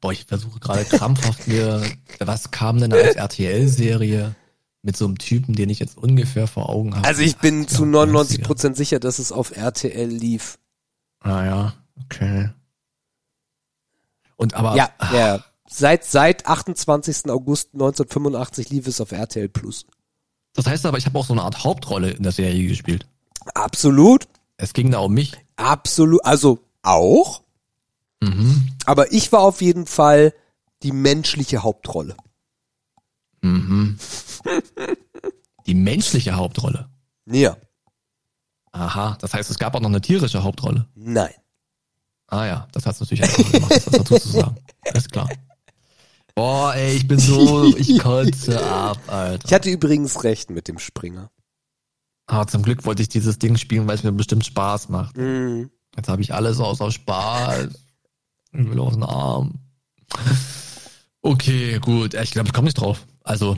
[0.00, 1.82] Boah, ich versuche gerade krampfhaft mir,
[2.18, 4.34] was kam denn als RTL-Serie
[4.82, 7.06] mit so einem Typen, den ich jetzt ungefähr vor Augen habe?
[7.06, 8.06] Also ich bin zu 90er.
[8.06, 10.58] 99 Prozent sicher, dass es auf RTL lief.
[11.20, 12.50] Ah ja, okay.
[14.40, 15.44] Und aber, Ja, ja.
[15.68, 17.30] Seit, seit 28.
[17.30, 19.86] August 1985 lief es auf RTL Plus.
[20.54, 23.06] das heißt aber, ich habe auch so eine Art Hauptrolle in der Serie gespielt.
[23.54, 24.26] Absolut,
[24.56, 25.36] Es ging da um mich.
[25.56, 27.42] absolut, also auch.
[28.20, 28.72] Mhm.
[28.86, 30.32] Aber ich war auf jeden Fall
[30.82, 32.16] die menschliche Hauptrolle.
[33.42, 33.98] Mhm.
[35.66, 36.88] Die menschliche Hauptrolle.
[37.26, 37.56] Ja,
[38.72, 40.86] Aha, das heißt, es gab auch noch eine tierische Hauptrolle.
[40.94, 41.34] nein.
[42.30, 44.56] Ah ja, das hat's natürlich einfach gemacht, das dazu zu sagen.
[44.94, 45.28] Ist klar.
[46.34, 49.44] Boah, ey, ich bin so, ich kotze ab, Alter.
[49.46, 51.30] Ich hatte übrigens recht mit dem Springer.
[52.26, 55.16] Aber zum Glück wollte ich dieses Ding spielen, weil es mir bestimmt Spaß macht.
[55.16, 55.70] Mhm.
[55.96, 57.68] Jetzt habe ich alles außer Spaß.
[58.52, 59.58] Ich will auf den Arm.
[61.22, 62.14] Okay, gut.
[62.14, 63.04] Ich glaube, ich komme nicht drauf.
[63.24, 63.56] Also,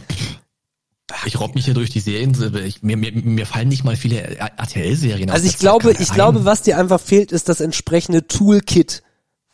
[1.26, 2.34] ich robb mich hier durch die Serien.
[2.64, 6.62] Ich, mir, mir, mir fallen nicht mal viele RTL-Serien Also ich glaube, ich glaube, was
[6.62, 9.02] dir einfach fehlt, ist das entsprechende Toolkit,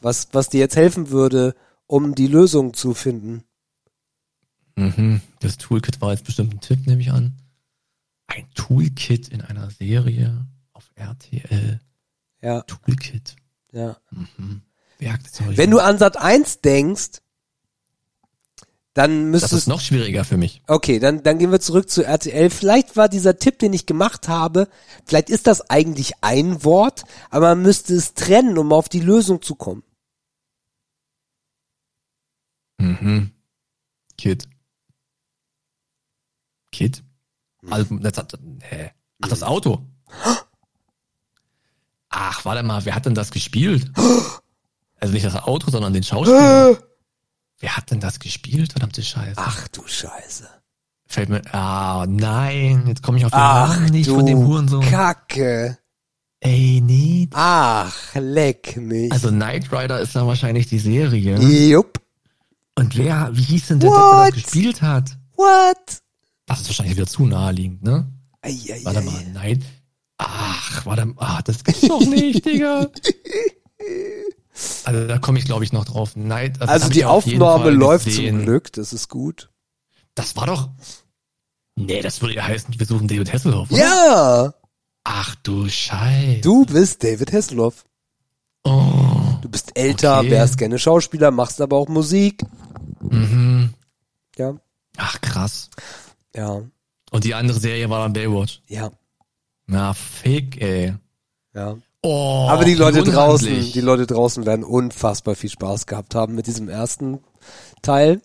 [0.01, 1.55] was, was dir jetzt helfen würde,
[1.87, 3.45] um die Lösung zu finden.
[4.77, 5.21] Mhm.
[5.41, 7.35] Das Toolkit war jetzt bestimmt ein Tipp, nehme ich an.
[8.27, 11.81] Ein Toolkit in einer Serie auf RTL.
[12.41, 13.37] Ja, Toolkit.
[13.73, 13.97] ja.
[14.11, 14.63] Mhm.
[14.99, 15.57] Werkzeug.
[15.57, 17.21] Wenn du an Sat 1 denkst,
[18.95, 20.63] dann das ist müsstest noch schwieriger für mich.
[20.67, 22.51] Okay, dann, dann gehen wir zurück zu RTL.
[22.51, 24.69] Vielleicht war dieser Tipp, den ich gemacht habe,
[25.05, 29.43] vielleicht ist das eigentlich ein Wort, aber man müsste es trennen, um auf die Lösung
[29.43, 29.83] zu kommen.
[32.79, 33.33] Mhm.
[34.17, 34.49] Kit.
[36.73, 37.03] Kit?
[37.69, 38.27] Also, das
[38.63, 38.91] hä?
[39.21, 39.87] Ach, das Auto.
[42.09, 43.91] Ach, warte mal, wer hat denn das gespielt?
[45.01, 46.77] Also nicht das Auto, sondern den Schauspieler.
[47.61, 48.73] wer hat denn das gespielt?
[48.73, 49.35] Verdammte Scheiße.
[49.37, 50.49] Ach du Scheiße.
[51.07, 54.85] Fällt mir, ah, nein, jetzt komme ich auf den Ach Namen nicht von dem Hurensohn.
[54.85, 55.79] Kacke.
[56.41, 57.29] Ey, nee.
[57.33, 59.11] Ach, leck mich.
[59.11, 61.39] Also Knight Rider ist dann wahrscheinlich die Serie.
[61.39, 62.01] Jupp.
[62.77, 64.27] Und wer, wie hieß denn der, What?
[64.27, 65.17] der das gespielt hat?
[65.35, 66.03] What?
[66.47, 68.07] Das ist wahrscheinlich wieder zu naheliegend, ne?
[68.43, 69.05] Ei, ei, Warte ei.
[69.05, 69.65] mal, nein.
[70.19, 72.87] Ach, warte mal, ah, das gibt's doch nicht, Digga.
[74.85, 76.13] Also da komme ich, glaube ich, noch drauf.
[76.17, 78.37] Nein, Also hab die auf Aufnahme läuft gesehen.
[78.39, 79.51] zum Glück, das ist gut.
[80.15, 80.71] Das war doch.
[81.77, 83.81] Nee, das würde ja heißen, wir suchen David Hasselhoff, oder?
[83.81, 84.55] Ja,
[85.05, 86.41] Ach du Scheiße.
[86.43, 87.85] du bist David Hasselhoff.
[88.65, 89.39] Oh.
[89.41, 90.31] Du bist älter, Okay.
[90.33, 92.43] wärst gerne Schauspieler, machst aber auch Musik.
[93.01, 93.73] Mhm.
[94.37, 94.55] Ja,
[94.97, 95.71] Ach krass.
[96.35, 96.63] ja,
[97.13, 98.61] Und die andere Serie war dann Baywatch.
[98.67, 98.91] ja,
[99.67, 100.95] Na, fick, ey.
[101.55, 101.77] ja.
[102.03, 103.73] Oh, aber die Leute wie draußen, unhandlich.
[103.73, 107.19] die Leute draußen werden unfassbar viel Spaß gehabt haben mit diesem ersten
[107.83, 108.23] Teil.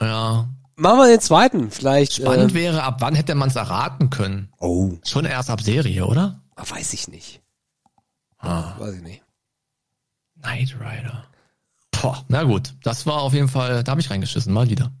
[0.00, 0.48] Ja.
[0.76, 2.12] Machen wir den zweiten, vielleicht.
[2.14, 4.52] Spannend äh, wäre, ab wann hätte man es erraten können?
[4.58, 6.42] oh, Schon erst ab Serie, oder?
[6.56, 7.40] weiß ich nicht.
[8.38, 9.22] Ah, Weiß ich nicht.
[10.40, 11.24] Knight Rider.
[11.90, 12.74] Boah, na gut.
[12.84, 14.92] Das war auf jeden Fall, da habe ich reingeschissen, mal wieder.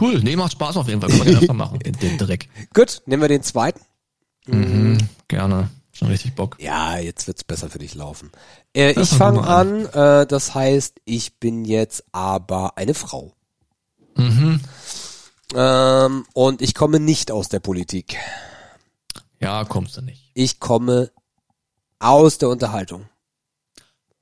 [0.00, 1.10] Cool, nee, macht Spaß auf jeden Fall.
[1.10, 2.48] Kann man den einfach machen, den Dreck.
[2.74, 3.80] Gut, nehmen wir den zweiten.
[4.46, 5.70] Mhm, gerne.
[6.02, 6.56] Schon richtig Bock.
[6.58, 8.32] Ja, jetzt wird's besser für dich laufen.
[8.74, 13.32] Äh, ich fange mal an, äh, das heißt, ich bin jetzt aber eine Frau.
[14.16, 14.60] Mhm.
[15.54, 18.16] Ähm, und ich komme nicht aus der Politik.
[19.38, 20.32] Ja, kommst du nicht.
[20.34, 21.12] Ich komme
[22.00, 23.08] aus der Unterhaltung.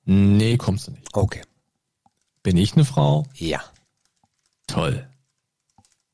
[0.05, 1.09] Nee, kommst du nicht.
[1.15, 1.41] Okay.
[2.43, 3.25] Bin ich eine Frau?
[3.33, 3.63] Ja.
[4.67, 5.09] Toll.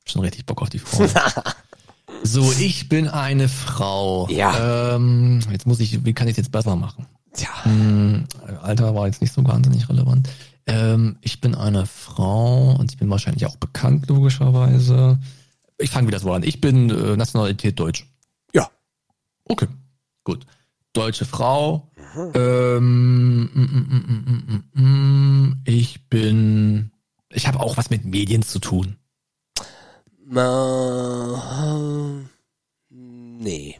[0.05, 1.05] Schon richtig Bock auf die Frau.
[2.27, 4.27] so, ich bin eine Frau.
[4.29, 4.95] Ja.
[4.95, 7.07] Ähm, jetzt muss ich, wie kann ich es jetzt besser machen?
[7.33, 7.49] Tja.
[7.63, 8.25] Hm,
[8.61, 10.29] Alter war jetzt nicht so wahnsinnig relevant.
[10.65, 15.19] Ähm, ich bin eine Frau und ich bin wahrscheinlich auch bekannt, logischerweise.
[15.77, 16.43] Ich fange wieder so an.
[16.43, 18.05] Ich bin äh, Nationalität Deutsch.
[18.53, 18.69] Ja.
[19.45, 19.67] Okay,
[20.23, 20.45] gut.
[20.93, 21.89] Deutsche Frau.
[22.33, 26.91] Ähm, mm, mm, mm, mm, mm, mm, ich bin.
[27.29, 28.97] Ich habe auch was mit Medien zu tun.
[30.29, 32.23] Äh,
[32.89, 33.79] nee.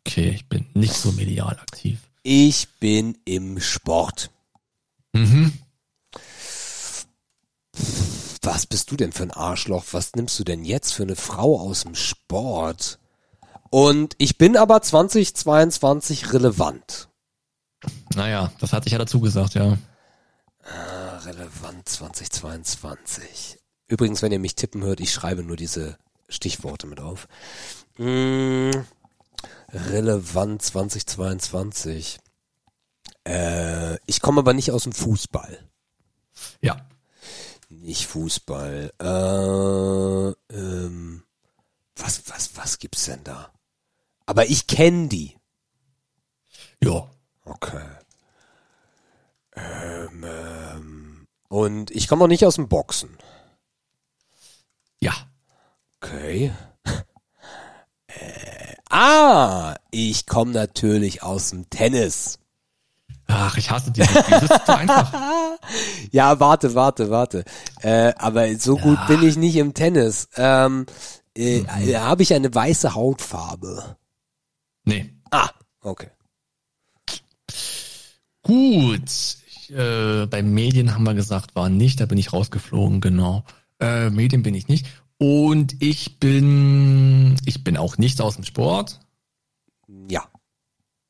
[0.00, 2.00] Okay, ich bin nicht so medial aktiv.
[2.22, 4.30] Ich bin im Sport.
[5.12, 5.52] Mhm.
[8.42, 9.84] Was bist du denn für ein Arschloch?
[9.92, 12.98] Was nimmst du denn jetzt für eine Frau aus dem Sport?
[13.70, 17.08] Und ich bin aber 2022 relevant.
[18.14, 19.76] Naja, das hatte ich ja dazu gesagt, ja.
[20.64, 23.57] Ah, relevant 2022.
[23.88, 25.98] Übrigens, wenn ihr mich tippen hört, ich schreibe nur diese
[26.28, 27.26] Stichworte mit auf.
[27.96, 28.70] Mm,
[29.72, 32.18] relevant 2022.
[33.26, 35.58] Äh, ich komme aber nicht aus dem Fußball.
[36.60, 36.86] Ja.
[37.70, 38.92] Nicht Fußball.
[39.00, 41.24] Äh, ähm,
[41.96, 43.52] was, was, was gibt's denn da?
[44.26, 45.36] Aber ich kenne die.
[46.82, 47.08] Ja.
[47.44, 47.84] Okay.
[49.56, 53.16] Ähm, ähm, und ich komme auch nicht aus dem Boxen.
[55.00, 55.12] Ja.
[56.00, 56.52] Okay.
[58.10, 62.38] Äh, ah, ich komme natürlich aus dem Tennis.
[63.26, 64.24] Ach, ich hasse dieses Spiel.
[64.30, 65.12] Das ist zu einfach.
[66.10, 67.44] Ja, warte, warte, warte.
[67.82, 70.28] Äh, aber so gut bin ich nicht im Tennis.
[70.36, 70.86] Ähm,
[71.36, 73.96] äh, Habe ich eine weiße Hautfarbe?
[74.84, 75.14] Nee.
[75.30, 75.50] Ah,
[75.82, 76.08] okay.
[78.42, 79.10] Gut.
[79.46, 83.44] Ich, äh, bei Medien haben wir gesagt, war nicht, da bin ich rausgeflogen, genau.
[83.80, 84.86] Äh, Medien bin ich nicht.
[85.18, 89.00] Und ich bin, ich bin auch nicht aus dem Sport.
[90.08, 90.28] Ja.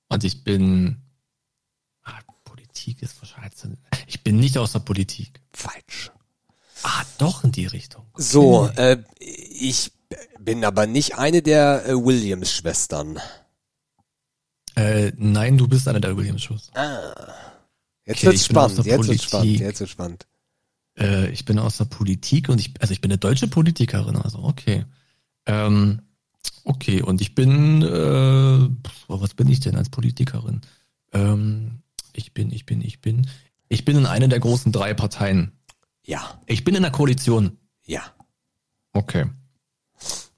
[0.09, 1.03] Und ich bin,
[2.03, 3.53] ah, Politik ist wahrscheinlich,
[4.07, 5.41] ich bin nicht aus der Politik.
[5.53, 6.11] Falsch.
[6.83, 8.07] Ah, doch in die Richtung.
[8.17, 9.93] So, äh, ich
[10.39, 13.21] bin aber nicht eine der äh, Williams-Schwestern.
[14.77, 16.71] Äh, nein, du bist einer der Williams-Schuss.
[18.05, 20.27] Jetzt Okay, wird's spannend, jetzt wird's spannend, jetzt wird's spannend.
[20.99, 24.39] Äh, ich bin aus der Politik und ich, also ich bin eine deutsche Politikerin, also
[24.43, 24.85] okay.
[25.47, 26.03] Ähm,
[26.65, 30.61] okay, und ich bin, äh, pf, was bin ich denn als Politikerin?
[31.13, 31.83] Ähm,
[32.13, 33.27] ich bin, ich bin, ich bin,
[33.69, 35.53] ich bin in einer der großen drei Parteien.
[36.05, 37.59] Ja, Ich bin in der Koalition.
[37.85, 38.03] ja.
[38.95, 39.27] Okay.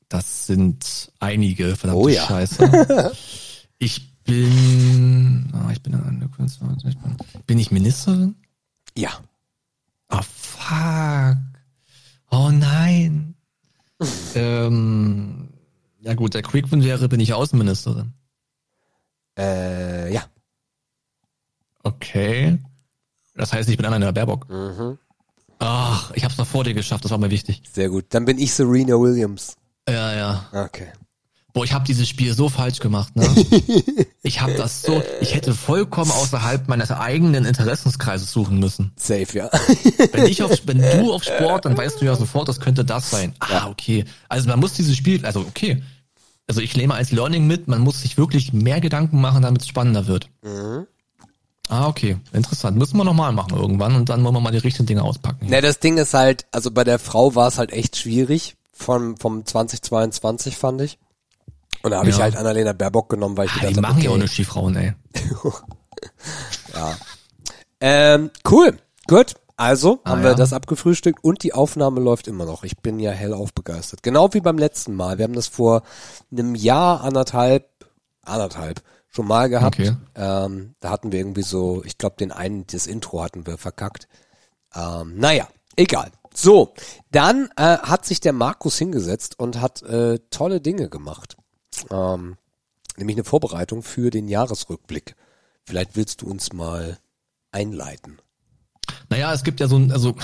[0.09, 2.27] Das sind einige, verdammte Oh ja.
[2.27, 3.12] Scheiße.
[3.83, 8.35] Ich bin, ah, ich bin eine bin, bin ich Ministerin?
[8.94, 9.11] Ja.
[10.70, 11.38] Fuck.
[12.30, 13.35] Oh nein.
[14.37, 15.48] ähm,
[16.00, 18.12] ja gut, der Quick-Win wäre, bin ich Außenministerin.
[19.37, 20.22] Äh, ja.
[21.83, 22.59] Okay.
[23.35, 24.48] Das heißt, ich bin Annalena Baerbock.
[24.48, 24.98] Mhm.
[25.59, 27.62] Ach, ich hab's noch vor dir geschafft, das war mir wichtig.
[27.70, 28.06] Sehr gut.
[28.11, 29.56] Dann bin ich Serena Williams.
[29.88, 30.48] Ja, ja.
[30.52, 30.92] Okay.
[31.52, 33.26] Boah, ich habe dieses Spiel so falsch gemacht, ne?
[34.22, 38.92] ich habe das so, ich hätte vollkommen außerhalb meines eigenen Interessenskreises suchen müssen.
[38.96, 39.50] Safe, ja.
[40.12, 43.10] Wenn ich auf, wenn du auf Sport, dann weißt du ja sofort, das könnte das
[43.10, 43.34] sein.
[43.40, 44.04] Ah, okay.
[44.28, 45.82] Also man muss dieses Spiel, also okay.
[46.46, 49.68] Also ich nehme als Learning mit, man muss sich wirklich mehr Gedanken machen, damit es
[49.68, 50.28] spannender wird.
[50.42, 50.86] Mhm.
[51.68, 52.16] Ah, okay.
[52.32, 52.76] Interessant.
[52.76, 55.46] Müssen wir nochmal machen irgendwann und dann wollen wir mal die richtigen Dinge auspacken.
[55.48, 59.16] Ne, das Ding ist halt, also bei der Frau war es halt echt schwierig vom,
[59.16, 60.98] vom 2022 fand ich.
[61.83, 62.25] Und da habe ich Ja.
[62.25, 64.37] halt Annalena Baerbock genommen, weil ich Ah, gedacht die hab, machen okay, ja auch nicht
[64.37, 64.95] die Frauen, ey.
[66.75, 66.97] Ja.
[67.81, 68.77] Ähm, cool.
[69.07, 69.35] Gut.
[69.57, 70.37] Also Ah, haben wir ja.
[70.37, 72.64] das abgefrühstückt und die Aufnahme läuft immer noch.
[72.64, 74.03] Ich bin ja hellauf begeistert.
[74.03, 75.19] Genau wie beim letzten Mal.
[75.19, 75.83] Wir haben das vor
[76.33, 77.69] einem Jahr, anderthalb,
[78.23, 79.79] anderthalb schon mal gehabt.
[79.79, 79.95] Okay.
[80.14, 84.09] Ähm, da hatten wir irgendwie so, ich glaube, den einen, das Intro hatten wir verkackt.
[84.75, 86.11] Ähm, naja, egal.
[86.33, 86.73] So,
[87.11, 91.37] dann äh, hat sich der Markus hingesetzt und hat äh, tolle Dinge gemacht.
[91.90, 92.37] Ähm,
[92.96, 95.16] nämlich eine Vorbereitung für den Jahresrückblick.
[95.64, 96.98] Vielleicht willst du uns mal
[97.52, 98.18] einleiten.
[99.09, 100.16] Naja, es gibt ja so ein, also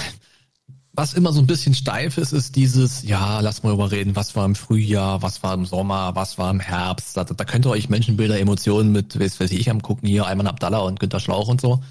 [0.97, 4.47] was immer so ein bisschen steif ist, ist dieses, ja, lass mal überreden, was war
[4.47, 7.17] im Frühjahr, was war im Sommer, was war im Herbst.
[7.17, 10.47] Da, da könnt ihr euch Menschenbilder, Emotionen mit, weiß, weiß ich, am gucken, hier Ayman
[10.47, 11.83] Abdallah und Günter Schlauch und so.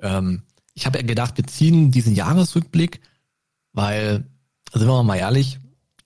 [0.00, 0.42] Ähm,
[0.74, 3.00] ich habe ja gedacht, wir ziehen diesen Jahresrückblick,
[3.72, 4.26] weil,
[4.72, 5.60] sind wir mal ehrlich,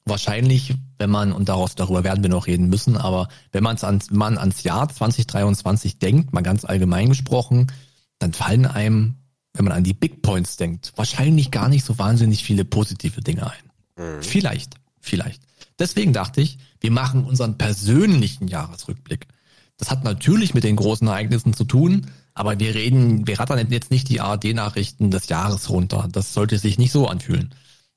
[0.04, 4.12] wahrscheinlich, wenn man, und daraus, darüber werden wir noch reden müssen, aber wenn man's ans,
[4.12, 7.72] man ans Jahr 2023 denkt, mal ganz allgemein gesprochen,
[8.20, 9.16] dann fallen einem,
[9.52, 13.50] wenn man an die Big Points denkt, wahrscheinlich gar nicht so wahnsinnig viele positive Dinge
[13.50, 14.22] ein.
[14.22, 15.42] Vielleicht, vielleicht.
[15.76, 19.26] Deswegen dachte ich, wir machen unseren persönlichen Jahresrückblick.
[19.78, 23.90] Das hat natürlich mit den großen Ereignissen zu tun, aber wir reden, wir rattern jetzt
[23.90, 26.08] nicht die ARD-Nachrichten des Jahres runter.
[26.12, 27.52] Das sollte sich nicht so anfühlen.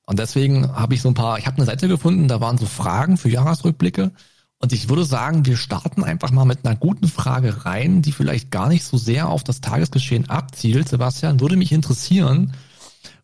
[0.05, 2.65] Und deswegen habe ich so ein paar, ich habe eine Seite gefunden, da waren so
[2.65, 4.11] Fragen für Jahresrückblicke.
[4.59, 8.51] Und ich würde sagen, wir starten einfach mal mit einer guten Frage rein, die vielleicht
[8.51, 10.89] gar nicht so sehr auf das Tagesgeschehen abzielt.
[10.89, 12.53] Sebastian, würde mich interessieren,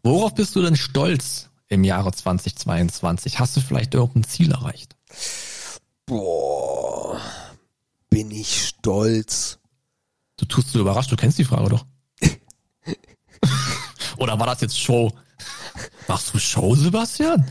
[0.04, 3.40] worauf bist du denn stolz im Jahre 2022?
[3.40, 4.96] Hast du vielleicht irgendein Ziel erreicht?
[6.06, 7.20] Boah,
[8.10, 9.60] bin ich stolz.
[10.38, 11.86] Du tust so überrascht, du kennst die Frage doch.
[14.18, 15.12] Oder war das jetzt Show?
[16.08, 17.46] Machst du Show, Sebastian?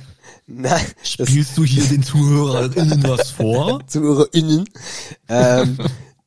[0.47, 3.81] Nein, Spielst du hier den ZuhörerInnen was vor?
[3.87, 4.69] ZuhörerInnen.
[5.29, 5.79] Ähm,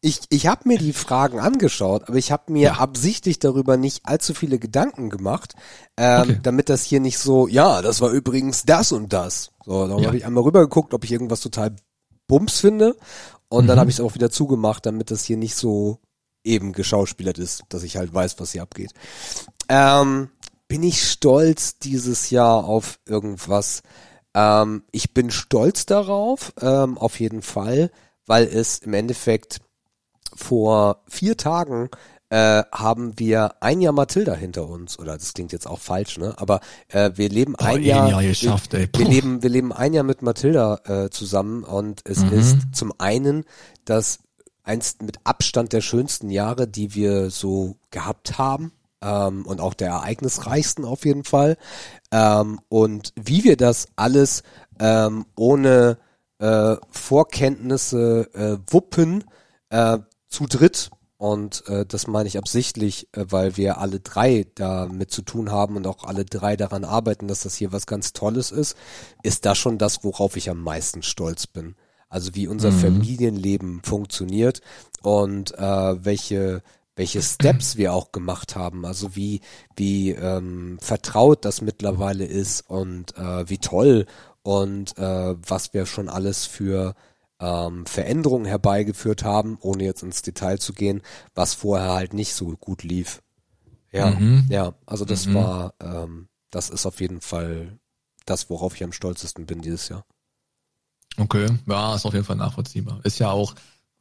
[0.02, 2.74] ich ich habe mir die Fragen angeschaut, aber ich habe mir Ja.
[2.80, 5.56] absichtlich darüber nicht allzu viele Gedanken gemacht,
[5.98, 6.40] ähm, Okay.
[6.44, 9.52] damit das hier nicht so, ja, das war übrigens das und das.
[9.66, 10.08] So, darum Ja.
[10.08, 11.76] habe ich einmal rübergeguckt, ob ich irgendwas total
[12.28, 12.96] Bums finde
[13.50, 13.68] und Mhm.
[13.68, 16.00] dann habe ich es auch wieder zugemacht, damit das hier nicht so
[16.46, 18.92] eben geschauspielert ist, dass ich halt weiß, was hier abgeht.
[19.70, 20.30] Ähm,
[20.74, 23.84] bin ich stolz dieses Jahr auf irgendwas?
[24.34, 27.92] Ähm, ich bin stolz darauf, ähm, auf jeden Fall,
[28.26, 29.60] weil es im Endeffekt
[30.36, 31.92] vor vier Tagen
[32.32, 34.98] äh, haben wir ein Jahr Matilda hinter uns.
[34.98, 36.34] Oder das klingt jetzt auch falsch, ne?
[36.38, 38.10] Aber äh, wir leben Oh, ein ein Jahr.
[38.10, 38.90] Jahr geschafft, ey.
[38.94, 42.92] wir, wir leben, wir leben ein Jahr mit Matilda äh, zusammen und es ist zum
[42.98, 43.46] einen
[43.86, 44.22] das
[44.64, 48.72] einst mit Abstand der schönsten Jahre, die wir so gehabt haben.
[49.04, 51.58] Ähm, und auch der ereignisreichsten auf jeden Fall.
[52.12, 54.44] Ähm, und wie wir das alles
[54.80, 55.98] ähm, ohne
[56.40, 59.24] äh, Vorkenntnisse äh, wuppen,
[59.70, 60.90] äh, zu dritt.
[61.18, 65.78] Und äh, das meine ich absichtlich, äh, weil wir alle drei damit zu tun haben
[65.78, 68.76] und auch alle drei daran arbeiten, dass das hier was ganz Tolles ist,
[69.22, 71.76] ist das schon das, worauf ich am meisten stolz bin.
[72.10, 74.62] Also wie unser Familienleben funktioniert
[75.02, 76.62] und äh, welche
[76.96, 79.42] welche Steps wir auch gemacht haben, also wie
[79.76, 84.06] wie ähm, vertraut das mittlerweile ist und äh, wie toll
[84.44, 86.94] und äh, was wir schon alles für
[87.40, 91.02] ähm, Veränderungen herbeigeführt haben, ohne jetzt ins Detail zu gehen,
[91.34, 93.22] was vorher halt nicht so gut lief.
[93.92, 94.46] Ja, Mhm.
[94.50, 97.80] ja, also das war, ähm, das ist auf jeden Fall
[98.26, 100.06] das, worauf ich am stolzesten bin dieses Jahr.
[101.18, 103.00] Okay, ja, ist auf jeden Fall nachvollziehbar.
[103.04, 103.54] Ist ja auch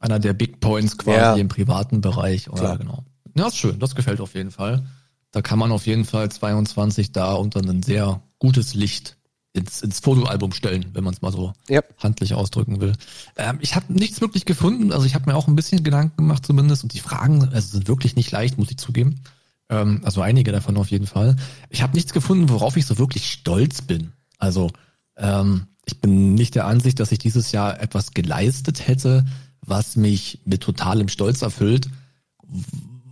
[0.03, 1.35] einer der Big Points quasi Ja.
[1.35, 2.49] im privaten Bereich.
[2.49, 2.77] Oder Klar.
[2.77, 3.03] genau.
[3.35, 4.85] Ja, ist schön, das gefällt auf jeden Fall.
[5.31, 9.17] Da kann man auf jeden Fall 22 da unter ein sehr gutes Licht
[9.53, 11.81] ins, ins Fotoalbum stellen, wenn man es mal so Ja.
[11.99, 12.93] handlich ausdrücken will.
[13.37, 16.45] Ähm, ich habe nichts wirklich gefunden, also ich habe mir auch ein bisschen Gedanken gemacht
[16.45, 19.21] zumindest und die Fragen also sind wirklich nicht leicht, muss ich zugeben.
[19.69, 21.35] Ähm, also einige davon auf jeden Fall.
[21.69, 24.11] Ich habe nichts gefunden, worauf ich so wirklich stolz bin.
[24.37, 24.69] Also
[25.17, 29.25] ähm, ich bin nicht der Ansicht, dass ich dieses Jahr etwas geleistet hätte,
[29.65, 31.89] was mich mit totalem Stolz erfüllt.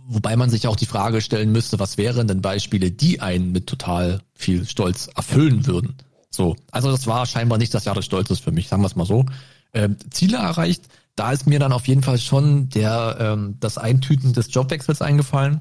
[0.06, 3.66] wobei man sich auch die Frage stellen müsste, was wären denn Beispiele, die einen mit
[3.66, 5.96] total viel Stolz erfüllen würden?
[6.30, 8.96] So, also das war scheinbar nicht das Jahr des Stolzes für mich, sagen wir es
[8.96, 9.24] mal so.
[9.72, 10.84] Ähm, Ziele erreicht,
[11.16, 15.60] da ist mir dann auf jeden Fall schon der ähm, das Eintüten des Jobwechsels eingefallen.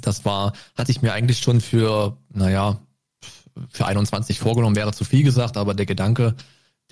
[0.00, 2.80] Das war, hatte ich mir eigentlich schon für, naja,
[3.68, 6.34] für 21 vorgenommen, wäre zu viel gesagt, aber der Gedanke,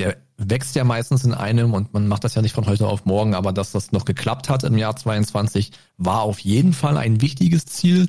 [0.01, 3.05] der wächst ja meistens in einem und man macht das ja nicht von heute auf
[3.05, 7.21] morgen, aber dass das noch geklappt hat im Jahr 22, war auf jeden Fall ein
[7.21, 8.09] wichtiges Ziel,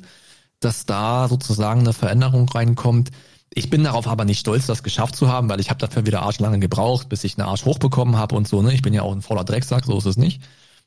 [0.60, 3.10] dass da sozusagen eine Veränderung reinkommt.
[3.50, 6.22] Ich bin darauf aber nicht stolz, das geschafft zu haben, weil ich habe dafür wieder
[6.22, 8.62] arschlange gebraucht, bis ich einen Arsch hochbekommen habe und so.
[8.62, 8.72] Ne?
[8.72, 10.40] Ich bin ja auch ein voller Drecksack, so ist es nicht.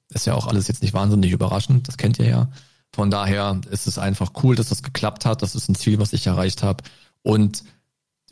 [0.10, 2.50] Ist ja auch alles jetzt nicht wahnsinnig überraschend, das kennt ihr ja.
[2.96, 5.42] Von daher ist es einfach cool, dass das geklappt hat.
[5.42, 6.84] Das ist ein Ziel, was ich erreicht habe.
[7.24, 7.64] Und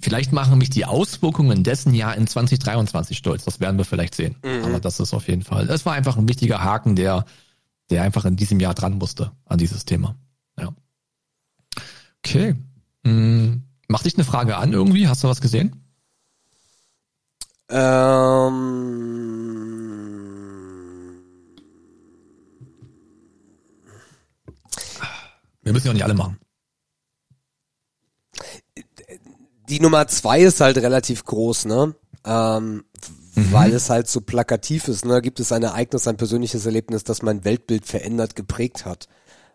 [0.01, 3.45] Vielleicht machen mich die Auswirkungen dessen ja in 2023 stolz.
[3.45, 4.35] Das werden wir vielleicht sehen.
[4.43, 4.65] Mhm.
[4.65, 5.69] Aber das ist auf jeden Fall.
[5.69, 7.25] Es war einfach ein wichtiger Haken, der,
[7.89, 10.15] der einfach in diesem Jahr dran musste an dieses Thema.
[10.59, 10.73] Ja.
[12.25, 12.55] Okay.
[13.05, 13.63] Hm.
[13.87, 15.07] Macht dich eine Frage an irgendwie?
[15.07, 15.75] Hast du was gesehen?
[17.69, 19.03] Ähm.
[25.61, 26.37] Wir müssen ja nicht alle machen.
[29.69, 31.95] Die Nummer zwei ist halt relativ groß, ne?
[32.25, 32.83] Ähm,
[33.35, 33.51] mhm.
[33.51, 35.21] Weil es halt so plakativ ist, ne?
[35.21, 39.07] Gibt es ein Ereignis, ein persönliches Erlebnis, das mein Weltbild verändert, geprägt hat.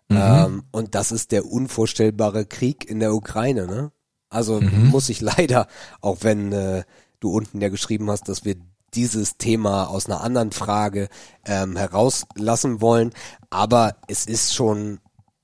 [0.09, 0.17] Mhm.
[0.19, 3.93] Ähm, und das ist der unvorstellbare Krieg in der Ukraine, ne?
[4.31, 4.89] Also mhm.
[4.89, 5.67] muss ich leider,
[6.01, 6.85] auch wenn äh,
[7.21, 8.57] du unten ja geschrieben hast, dass wir
[8.95, 11.09] dieses Thema aus einer anderen Frage
[11.45, 13.13] ähm, herauslassen wollen,
[13.51, 15.01] aber es ist schon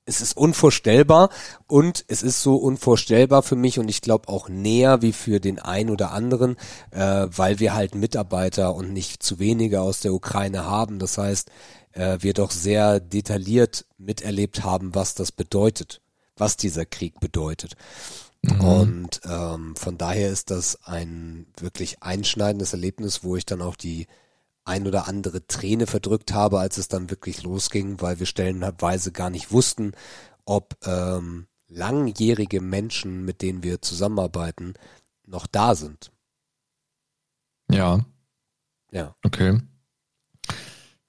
[0.07, 1.31] es ist unvorstellbar
[1.67, 5.59] und es ist so unvorstellbar für mich und ich glaube auch näher wie für den
[5.59, 6.57] einen oder anderen,
[6.91, 10.99] äh, weil wir halt Mitarbeiter und nicht zu wenige aus der Ukraine haben.
[10.99, 11.51] Das heißt,
[11.93, 16.03] äh, wir doch sehr detailliert miterlebt haben, was das bedeutet,
[16.37, 17.75] was dieser Krieg bedeutet.
[18.43, 18.61] Mhm.
[18.61, 24.07] Und ähm, von daher ist das ein wirklich einschneidendes Erlebnis, wo ich dann auch die
[24.65, 29.31] ein oder andere Träne verdrückt habe, als es dann wirklich losging, weil wir stellenweise gar
[29.31, 29.93] nicht wussten,
[30.45, 34.75] ob ähm, langjährige Menschen, mit denen wir zusammenarbeiten,
[35.27, 36.13] noch da sind.
[37.71, 38.05] Ja.
[38.91, 39.15] Ja.
[39.23, 39.61] Okay.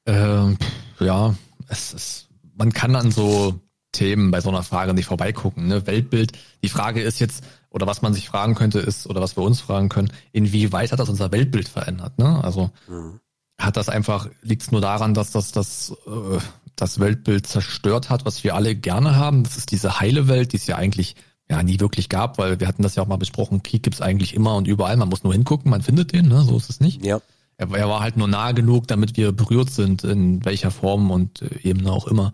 [0.06, 0.58] Ähm,
[1.00, 1.36] ja,
[1.68, 3.60] es ist, man kann an so
[3.92, 5.68] Themen bei so einer Frage nicht vorbeigucken.
[5.68, 5.88] Ne?
[5.88, 9.44] Weltbild, die Frage ist jetzt, oder was man sich fragen könnte, ist, oder was wir
[9.44, 12.18] uns fragen können, inwieweit hat das unser Weltbild verändert?
[12.18, 12.44] Ne?
[12.44, 13.20] Also mhm
[13.58, 16.40] hat das einfach, liegt es nur daran, dass das das, äh,
[16.76, 19.44] das Weltbild zerstört hat, was wir alle gerne haben.
[19.44, 21.16] Das ist diese heile Welt, die es ja eigentlich
[21.50, 24.34] ja nie wirklich gab, weil wir hatten das ja auch mal besprochen, Krieg gibt's eigentlich
[24.34, 26.42] immer und überall, man muss nur hingucken, man findet den, ne?
[26.42, 27.06] so ist es nicht.
[27.06, 27.20] Ja.
[27.58, 31.42] Er, er war halt nur nahe genug, damit wir berührt sind, in welcher Form und
[31.42, 32.34] äh, eben auch immer.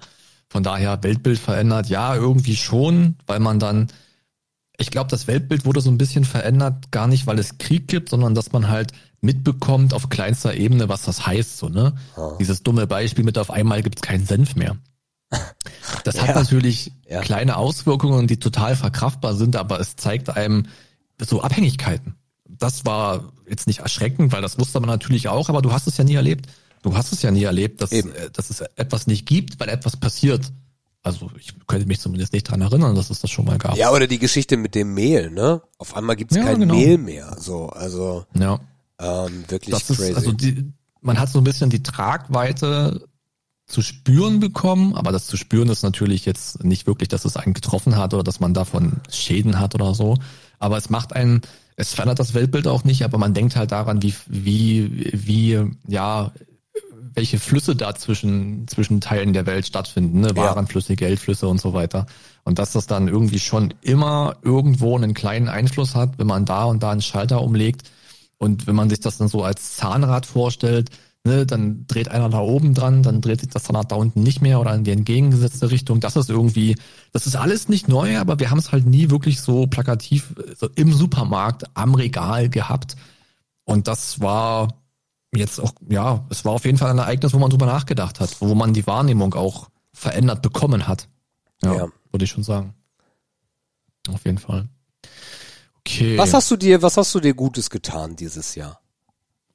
[0.50, 3.88] Von daher Weltbild verändert, ja, irgendwie schon, weil man dann,
[4.82, 8.10] ich glaube, das Weltbild wurde so ein bisschen verändert, gar nicht, weil es Krieg gibt,
[8.10, 11.94] sondern dass man halt mitbekommt auf kleinster Ebene, was das heißt, so, ne?
[12.18, 12.36] Oh.
[12.40, 14.78] Dieses dumme Beispiel mit auf einmal gibt's keinen Senf mehr.
[16.04, 16.28] Das ja.
[16.28, 17.22] hat natürlich ja.
[17.22, 20.66] kleine Auswirkungen, die total verkraftbar sind, aber es zeigt einem
[21.20, 22.16] so Abhängigkeiten.
[22.48, 25.98] Das war jetzt nicht erschreckend, weil das wusste man natürlich auch, aber du hast es
[25.98, 26.48] ja nie erlebt.
[26.82, 28.12] Du hast es ja nie erlebt, dass, Eben.
[28.14, 30.52] Äh, dass es etwas nicht gibt, weil etwas passiert.
[31.04, 33.76] Also ich könnte mich zumindest nicht dran erinnern, dass es das schon mal gab.
[33.76, 35.62] Ja, oder die Geschichte mit dem Mehl, ne?
[35.80, 36.76] Auf einmal gibt's ja, kein genau.
[36.76, 37.36] Mehl mehr.
[37.40, 38.26] So, also.
[38.36, 38.60] Ja.
[39.00, 40.12] Ähm, wirklich das crazy.
[40.12, 40.72] Ist, also die,
[41.02, 43.08] man hat so ein bisschen die Tragweite
[43.66, 47.54] zu spüren bekommen, aber das zu spüren ist natürlich jetzt nicht wirklich, dass es einen
[47.54, 50.18] getroffen hat oder dass man davon Schäden hat oder so.
[50.60, 51.42] Aber es macht einen,
[51.78, 56.32] es verändert das Weltbild auch nicht, aber man denkt halt daran, wie, wie, wie, ja,
[57.14, 60.36] welche Flüsse da zwischen, zwischen Teilen der Welt stattfinden, ne?
[60.36, 62.06] Warenflüsse, Geldflüsse und so weiter.
[62.44, 66.66] Und dass das dann irgendwie schon immer irgendwo einen kleinen Einfluss hat, wenn man da
[66.66, 67.90] und da einen Schalter umlegt,
[68.42, 70.90] und wenn man sich das dann so als Zahnrad vorstellt,
[71.24, 74.42] ne, dann dreht einer da oben dran, dann dreht sich das Zahnrad da unten nicht
[74.42, 76.00] mehr oder in die entgegengesetzte Richtung.
[76.00, 76.76] Das ist irgendwie,
[77.14, 80.68] das ist alles nicht neu, aber wir haben es halt nie wirklich so plakativ so
[80.74, 82.96] im Supermarkt am Regal gehabt.
[83.64, 84.81] Und das war
[85.34, 88.42] jetzt auch, ja, es war auf jeden Fall ein Ereignis, wo man drüber nachgedacht hat,
[88.42, 91.08] wo man die Wahrnehmung auch verändert bekommen hat.
[91.64, 91.88] Ja, ja.
[92.12, 92.74] würde ich schon sagen.
[94.10, 94.68] Auf jeden Fall.
[95.80, 96.18] Okay.
[96.18, 98.82] Was hast du dir, was hast du dir Gutes getan dieses Jahr?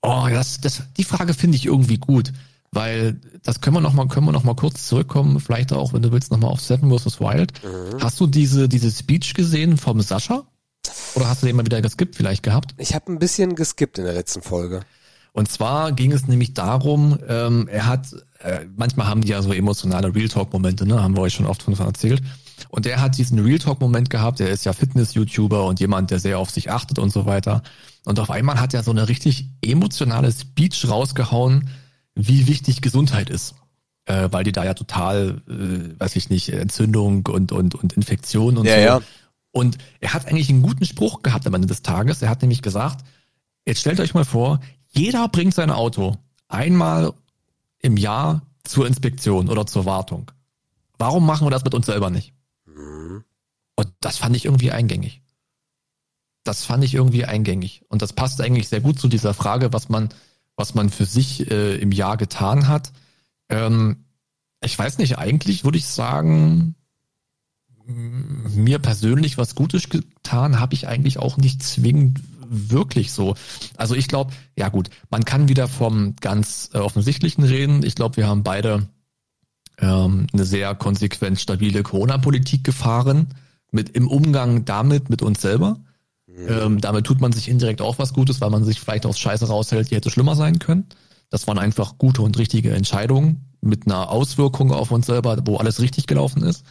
[0.03, 2.33] Oh, das, das, die Frage finde ich irgendwie gut,
[2.71, 6.03] weil das können wir noch mal, können wir noch mal kurz zurückkommen, vielleicht auch, wenn
[6.03, 7.21] du willst, noch mal auf Seven vs.
[7.21, 7.53] Wild.
[7.65, 8.03] Mhm.
[8.03, 10.47] Hast du diese, diese Speech gesehen vom Sascha?
[11.15, 12.75] Oder hast du den mal wieder geskippt vielleicht gehabt?
[12.79, 14.83] Ich habe ein bisschen geskippt in der letzten Folge.
[15.37, 18.09] Und zwar ging es nämlich darum, ähm, er hat
[18.41, 21.03] äh, manchmal haben die ja so emotionale Real Talk-Momente, ne?
[21.03, 22.23] Haben wir euch schon oft von erzählt.
[22.71, 26.39] Und der hat diesen Real Talk-Moment gehabt, der ist ja Fitness-YouTuber und jemand, der sehr
[26.39, 27.63] auf sich achtet und so weiter.
[28.07, 31.69] Und auf einmal hat er so eine richtig emotionale Speech rausgehauen,
[32.15, 33.57] wie wichtig Gesundheit ist.
[34.07, 38.57] Äh, weil die da ja total, äh, weiß ich nicht, Entzündung und, und, und Infektion
[38.57, 38.81] und Ja, so.
[38.81, 39.01] ja.
[39.53, 42.23] Und er hat eigentlich einen guten Spruch gehabt am Ende des Tages.
[42.23, 43.05] Er hat nämlich gesagt,
[43.67, 44.61] jetzt stellt euch mal vor,
[44.97, 46.17] jeder bringt sein Auto
[46.49, 47.13] einmal
[47.81, 50.31] im Jahr zur Inspektion oder zur Wartung.
[50.99, 52.33] Warum machen wir das mit uns selber nicht?
[53.77, 55.23] Und das fand ich irgendwie eingängig.
[56.45, 57.85] Das fand ich irgendwie eingängig.
[57.89, 60.09] Und das passt eigentlich sehr gut zu dieser Frage, was man,
[60.57, 62.93] was man für sich äh, im Jahr getan hat.
[63.49, 64.05] Ähm,
[64.63, 66.75] ich weiß nicht, eigentlich würde ich sagen,
[67.87, 73.35] mir persönlich was Gutes getan habe ich eigentlich auch nicht zwingend wirklich so.
[73.77, 77.83] Also ich glaube, ja gut, man kann wieder vom ganz äh, offensichtlichen reden.
[77.85, 78.89] Ich glaube, wir haben beide
[79.79, 83.29] ähm, eine sehr konsequent stabile Corona-Politik gefahren
[83.71, 85.79] mit im Umgang damit mit uns selber.
[86.37, 89.49] Ähm, damit tut man sich indirekt auch was Gutes, weil man sich vielleicht aus Scheiße
[89.49, 90.87] raushält, die hätte schlimmer sein können.
[91.31, 95.81] Das waren einfach gute und richtige Entscheidungen mit einer Auswirkung auf uns selber, wo alles
[95.81, 96.65] richtig gelaufen ist.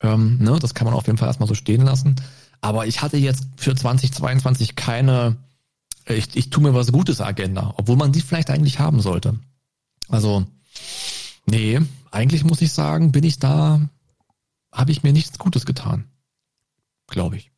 [0.00, 2.16] Ähm, ne, das kann man auf jeden Fall erstmal so stehen lassen.
[2.62, 5.36] Aber ich hatte jetzt für 2022 keine,
[6.06, 9.38] ich, ich tue mir was Gutes Agenda, obwohl man die vielleicht eigentlich haben sollte.
[10.08, 10.46] Also,
[11.44, 11.80] nee,
[12.12, 13.80] eigentlich muss ich sagen, bin ich da,
[14.70, 16.04] habe ich mir nichts Gutes getan.
[17.08, 17.50] Glaube ich.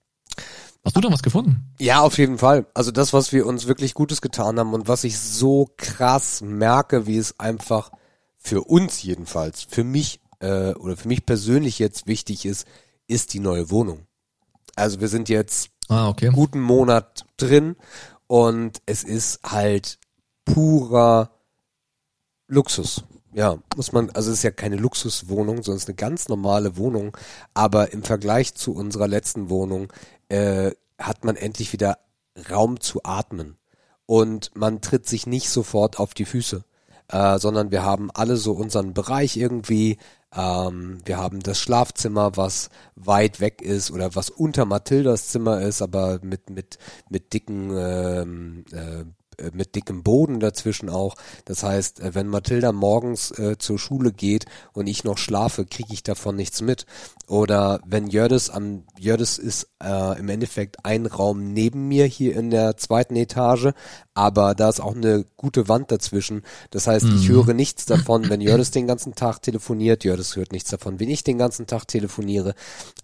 [0.84, 1.74] Hast du da was gefunden?
[1.78, 2.66] Ja, auf jeden Fall.
[2.74, 7.06] Also das, was wir uns wirklich Gutes getan haben und was ich so krass merke,
[7.06, 7.90] wie es einfach
[8.38, 12.66] für uns jedenfalls, für mich äh, oder für mich persönlich jetzt wichtig ist,
[13.06, 14.06] ist die neue Wohnung.
[14.76, 16.30] Also wir sind jetzt Ah, okay.
[16.32, 17.76] guten Monat drin
[18.26, 19.98] und es ist halt
[20.44, 21.30] purer
[22.48, 23.04] Luxus.
[23.32, 26.76] Ja, muss man, also es ist ja keine Luxuswohnung, sondern es ist eine ganz normale
[26.76, 27.16] Wohnung,
[27.52, 29.92] aber im Vergleich zu unserer letzten Wohnung
[30.28, 31.98] äh, hat man endlich wieder
[32.50, 33.56] Raum zu atmen
[34.06, 36.64] und man tritt sich nicht sofort auf die Füße,
[37.08, 39.98] äh, sondern wir haben alle so unseren Bereich irgendwie.
[40.36, 45.82] Ähm, wir haben das Schlafzimmer, was weit weg ist oder was unter Mathildas Zimmer ist,
[45.82, 46.78] aber mit mit
[47.08, 49.04] mit dicken ähm, äh,
[49.52, 51.16] mit dickem Boden dazwischen auch.
[51.44, 55.92] Das heißt, äh, wenn Mathilda morgens äh, zur Schule geht und ich noch schlafe, kriege
[55.92, 56.86] ich davon nichts mit.
[57.26, 62.50] Oder wenn Jördes am Jördes ist äh, im Endeffekt ein Raum neben mir hier in
[62.50, 63.72] der zweiten Etage,
[64.12, 66.42] aber da ist auch eine gute Wand dazwischen.
[66.70, 70.04] Das heißt, ich höre nichts davon, wenn Jördes den ganzen Tag telefoniert.
[70.04, 72.54] Jördes hört nichts davon, wenn ich den ganzen Tag telefoniere.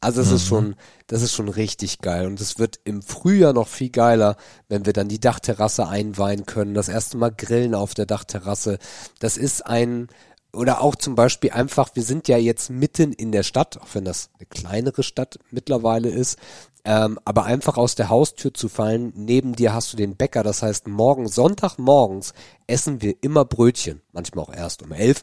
[0.01, 0.77] Also es ist schon,
[1.11, 2.25] das ist schon richtig geil.
[2.25, 4.37] Und es wird im Frühjahr noch viel geiler,
[4.69, 6.73] wenn wir dann die Dachterrasse einweihen können.
[6.73, 8.79] Das erste Mal grillen auf der Dachterrasse.
[9.19, 10.07] Das ist ein,
[10.53, 14.05] oder auch zum Beispiel einfach, wir sind ja jetzt mitten in der Stadt, auch wenn
[14.05, 16.39] das eine kleinere Stadt mittlerweile ist,
[16.85, 20.63] ähm, aber einfach aus der Haustür zu fallen, neben dir hast du den Bäcker, das
[20.63, 22.35] heißt morgen, Sonntagmorgens
[22.69, 25.23] essen wir immer Brötchen, manchmal auch erst um elf,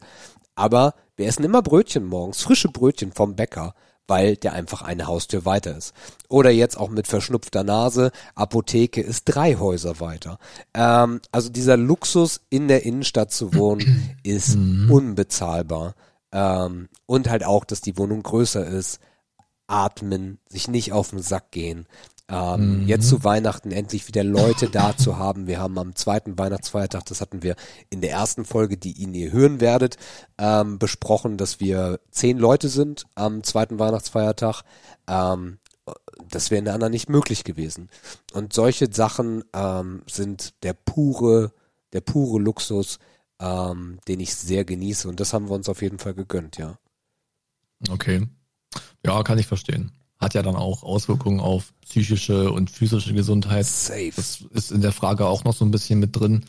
[0.54, 3.74] aber wir essen immer Brötchen morgens, frische Brötchen vom Bäcker,
[4.08, 5.94] weil der einfach eine Haustür weiter ist.
[6.28, 10.38] Oder jetzt auch mit verschnupfter Nase, Apotheke ist drei Häuser weiter.
[10.74, 15.94] Ähm, also dieser Luxus in der Innenstadt zu wohnen ist unbezahlbar.
[16.32, 18.98] Ähm, und halt auch, dass die Wohnung größer ist,
[19.66, 21.86] atmen, sich nicht auf den Sack gehen.
[22.30, 25.46] Ähm, Jetzt zu Weihnachten endlich wieder Leute da zu haben.
[25.46, 27.56] Wir haben am zweiten Weihnachtsfeiertag, das hatten wir
[27.88, 29.96] in der ersten Folge, die ihn ihr hören werdet,
[30.36, 34.62] ähm, besprochen, dass wir zehn Leute sind am zweiten Weihnachtsfeiertag.
[35.06, 35.58] Ähm,
[36.28, 37.88] das wäre in der anderen nicht möglich gewesen.
[38.34, 41.52] Und solche Sachen ähm, sind der pure,
[41.94, 42.98] der pure Luxus,
[43.40, 45.08] ähm, den ich sehr genieße.
[45.08, 46.78] Und das haben wir uns auf jeden Fall gegönnt, ja.
[47.88, 48.26] Okay.
[49.04, 49.92] Ja, kann ich verstehen.
[50.18, 53.66] Hat ja dann auch Auswirkungen auf psychische und physische Gesundheit.
[53.66, 54.12] Safe.
[54.16, 56.44] Das ist in der Frage auch noch so ein bisschen mit drin.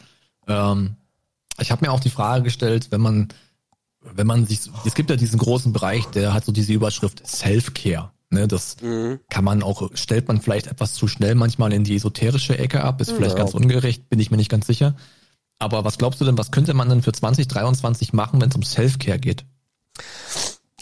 [0.47, 0.95] Ähm,
[1.59, 3.27] ich habe mir auch die Frage gestellt, wenn man,
[4.01, 8.11] wenn man sich, es gibt ja diesen großen Bereich, der hat so diese Überschrift Self-Care.
[8.31, 9.19] Ne, das Mhm.
[9.29, 13.01] kann man auch, stellt man vielleicht etwas zu schnell manchmal in die esoterische Ecke ab,
[13.01, 13.43] ist vielleicht Ja.
[13.43, 14.95] ganz ungerecht, bin ich mir nicht ganz sicher.
[15.57, 18.61] Aber was glaubst du denn, was könnte man denn für 2023 machen, wenn es um
[18.63, 19.45] Self-Care geht?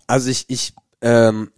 [0.07, 1.49] Also ich, ich, ähm,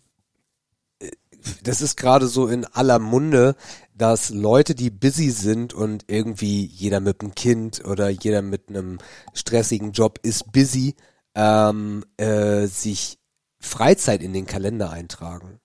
[1.63, 3.55] das ist gerade so in aller Munde,
[3.95, 8.99] dass Leute, die busy sind und irgendwie jeder mit einem Kind oder jeder mit einem
[9.33, 10.95] stressigen Job ist busy,
[11.35, 13.19] ähm, äh, sich
[13.59, 15.59] Freizeit in den Kalender eintragen.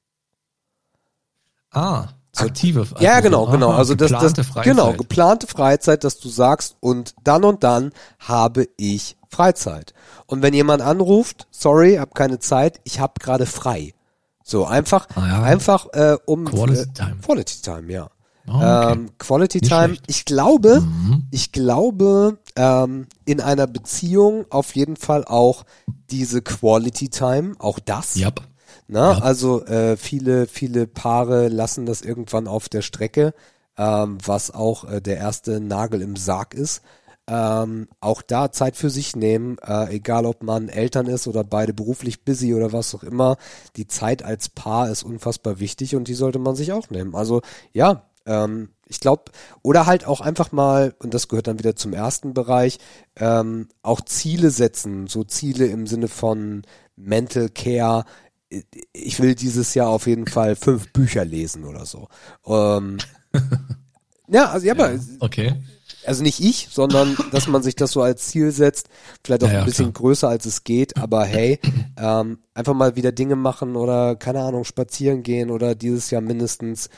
[1.71, 2.81] Ah, So, Aktive.
[2.81, 3.71] Also ja, genau, genau.
[3.71, 4.65] Also das, das, Freizeit.
[4.65, 9.95] genau, geplante Freizeit, dass du sagst, und dann und dann habe ich Freizeit.
[10.27, 13.94] Und wenn jemand anruft, sorry, hab keine Zeit, ich habe gerade frei.
[14.47, 15.43] So einfach, Ah, ja.
[15.43, 17.17] einfach äh, um Quality äh, Time.
[17.25, 18.11] Quality Time, ja.
[18.47, 18.93] Ah, okay.
[18.93, 19.87] Ähm, Quality Nicht Time.
[19.87, 20.03] schlecht.
[20.03, 20.11] Mhm.
[20.11, 20.85] Ich glaube,
[21.31, 25.65] ich glaube, ähm, in einer Beziehung auf jeden Fall auch
[26.11, 28.17] diese Quality Time, auch das.
[28.17, 28.43] Yep.
[28.87, 29.19] Na, Ja.
[29.23, 33.33] also äh, viele, viele Paare lassen das irgendwann auf der Strecke,
[33.79, 36.83] ähm, was auch äh, der erste Nagel im Sarg ist.
[37.27, 41.73] Ähm, auch da Zeit für sich nehmen, äh, egal ob man Eltern ist oder beide
[41.73, 43.37] beruflich busy oder was auch immer.
[43.77, 47.15] Die Zeit als Paar ist unfassbar wichtig und die sollte man sich auch nehmen.
[47.15, 47.41] Also
[47.73, 51.93] ja, ähm, ich glaube, oder halt auch einfach mal, und das gehört dann wieder zum
[51.93, 52.79] ersten Bereich,
[53.17, 56.63] ähm, auch Ziele setzen, so Ziele im Sinne von
[56.97, 58.05] Mental Care,
[58.93, 62.09] ich will dieses Jahr auf jeden Fall fünf Bücher lesen oder so.
[62.47, 62.99] Ähm,
[64.29, 65.55] ja, also ja, aber Okay.
[66.03, 68.89] Also nicht ich, sondern dass man sich das so als Ziel setzt,
[69.25, 69.93] vielleicht auch Ja, ja, ein bisschen klar.
[69.93, 71.61] größer als es geht, aber hey,
[71.97, 76.89] ähm, einfach mal wieder Dinge machen oder keine Ahnung, spazieren gehen oder dieses Jahr mindestens,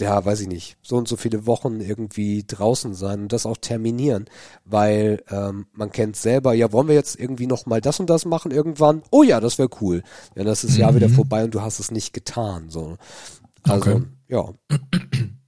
[0.00, 3.56] ja, weiß ich nicht, so und so viele Wochen irgendwie draußen sein und das auch
[3.56, 4.26] terminieren,
[4.64, 8.24] weil ähm, man kennt selber, ja, wollen wir jetzt irgendwie noch mal das und das
[8.24, 9.02] machen irgendwann?
[9.12, 10.02] Oh ja, das wäre cool.
[10.34, 12.96] Ja, das ist Jahr wieder vorbei und du hast es nicht getan, so.
[13.66, 14.02] Also, Okay.
[14.28, 14.52] ja.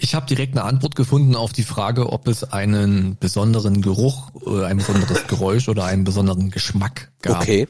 [0.00, 4.68] Ich habe direkt eine Antwort gefunden auf die Frage, ob es einen besonderen Geruch oder
[4.68, 7.66] ein besonderes Geräusch oder einen besonderen Geschmack gab Okay.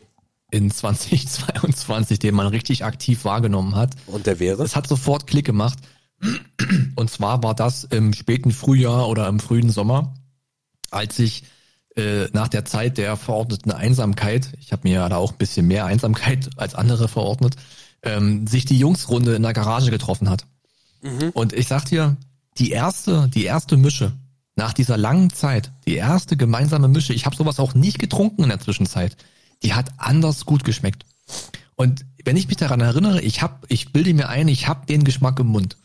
[0.51, 3.95] in 2022, den man richtig aktiv wahrgenommen hat.
[4.07, 4.63] Und der wäre?
[4.63, 5.79] Es hat sofort Klick gemacht.
[6.97, 10.15] Und zwar war das im späten Frühjahr oder im frühen Sommer,
[10.91, 11.45] als ich
[11.97, 15.67] äh, nach der Zeit der verordneten Einsamkeit, ich habe mir ja da auch ein bisschen
[15.67, 17.57] mehr Einsamkeit als andere verordnet,
[18.03, 20.45] ähm, sich die Jungsrunde in der Garage getroffen hat.
[21.35, 22.17] Und ich sag dir,
[22.59, 24.13] die erste, die erste Mische
[24.57, 28.49] nach dieser langen Zeit, die erste gemeinsame Mische, ich habe sowas auch nicht getrunken in
[28.49, 29.17] der Zwischenzeit,
[29.63, 31.05] die hat anders gut geschmeckt.
[31.77, 35.05] Und wenn ich mich daran erinnere, ich hab, ich bilde mir ein, ich habe den
[35.05, 35.77] Geschmack im Mund.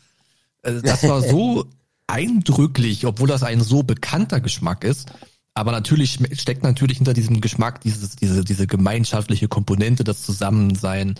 [0.62, 1.66] Also das war so
[2.08, 5.12] eindrücklich, obwohl das ein so bekannter Geschmack ist.
[5.54, 11.14] Aber natürlich steckt natürlich hinter diesem Geschmack dieses, diese, diese gemeinschaftliche Komponente, das Zusammensein,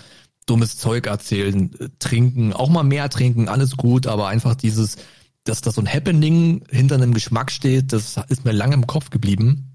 [0.47, 4.97] dummes Zeug erzählen, äh, trinken, auch mal mehr trinken, alles gut, aber einfach dieses,
[5.45, 9.11] dass da so ein Happening hinter einem Geschmack steht, das ist mir lange im Kopf
[9.11, 9.70] geblieben.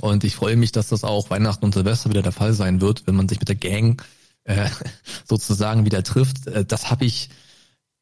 [0.00, 3.06] Und ich freue mich, dass das auch Weihnachten und Silvester wieder der Fall sein wird,
[3.06, 4.02] wenn man sich mit der Gang
[4.44, 4.68] äh,
[5.28, 6.46] sozusagen wieder trifft.
[6.46, 7.30] Äh, das habe ich.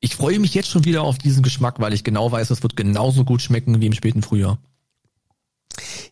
[0.02, 2.74] Ich freue mich jetzt schon wieder auf diesen Geschmack, weil ich genau weiß, es wird
[2.74, 4.58] genauso gut schmecken wie im späten Frühjahr.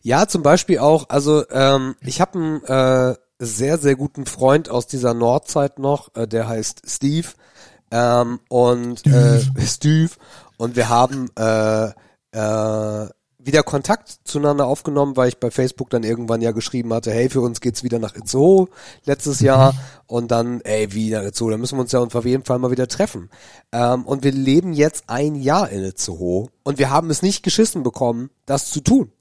[0.03, 4.85] Ja, zum Beispiel auch, also ähm, ich habe einen äh, sehr, sehr guten Freund aus
[4.85, 7.27] dieser Nordzeit noch, äh, der heißt Steve.
[7.91, 9.51] Ähm, und Steve.
[9.55, 10.11] Äh, Steve.
[10.57, 11.91] Und wir haben äh,
[12.31, 13.09] äh,
[13.41, 17.39] wieder Kontakt zueinander aufgenommen, weil ich bei Facebook dann irgendwann ja geschrieben hatte, hey, für
[17.39, 18.67] uns geht's wieder nach Itzehoe
[19.05, 19.73] letztes Jahr
[20.07, 22.71] und dann, ey, wie nach Itzehoe, da müssen wir uns ja auf jeden Fall mal
[22.71, 23.29] wieder treffen.
[23.71, 27.81] Ähm, und wir leben jetzt ein Jahr in Itzehoe und wir haben es nicht geschissen
[27.81, 29.11] bekommen, das zu tun.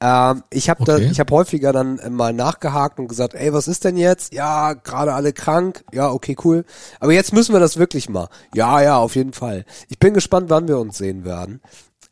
[0.00, 1.08] Ähm, ich habe da, Okay.
[1.10, 4.32] ich habe häufiger dann mal nachgehakt und gesagt, ey, was ist denn jetzt?
[4.34, 5.84] Ja, gerade alle krank.
[5.92, 6.64] Ja, okay, cool.
[7.00, 8.28] Aber jetzt müssen wir das wirklich mal.
[8.54, 9.64] Ja, ja, auf jeden Fall.
[9.88, 11.60] Ich bin gespannt, wann wir uns sehen werden.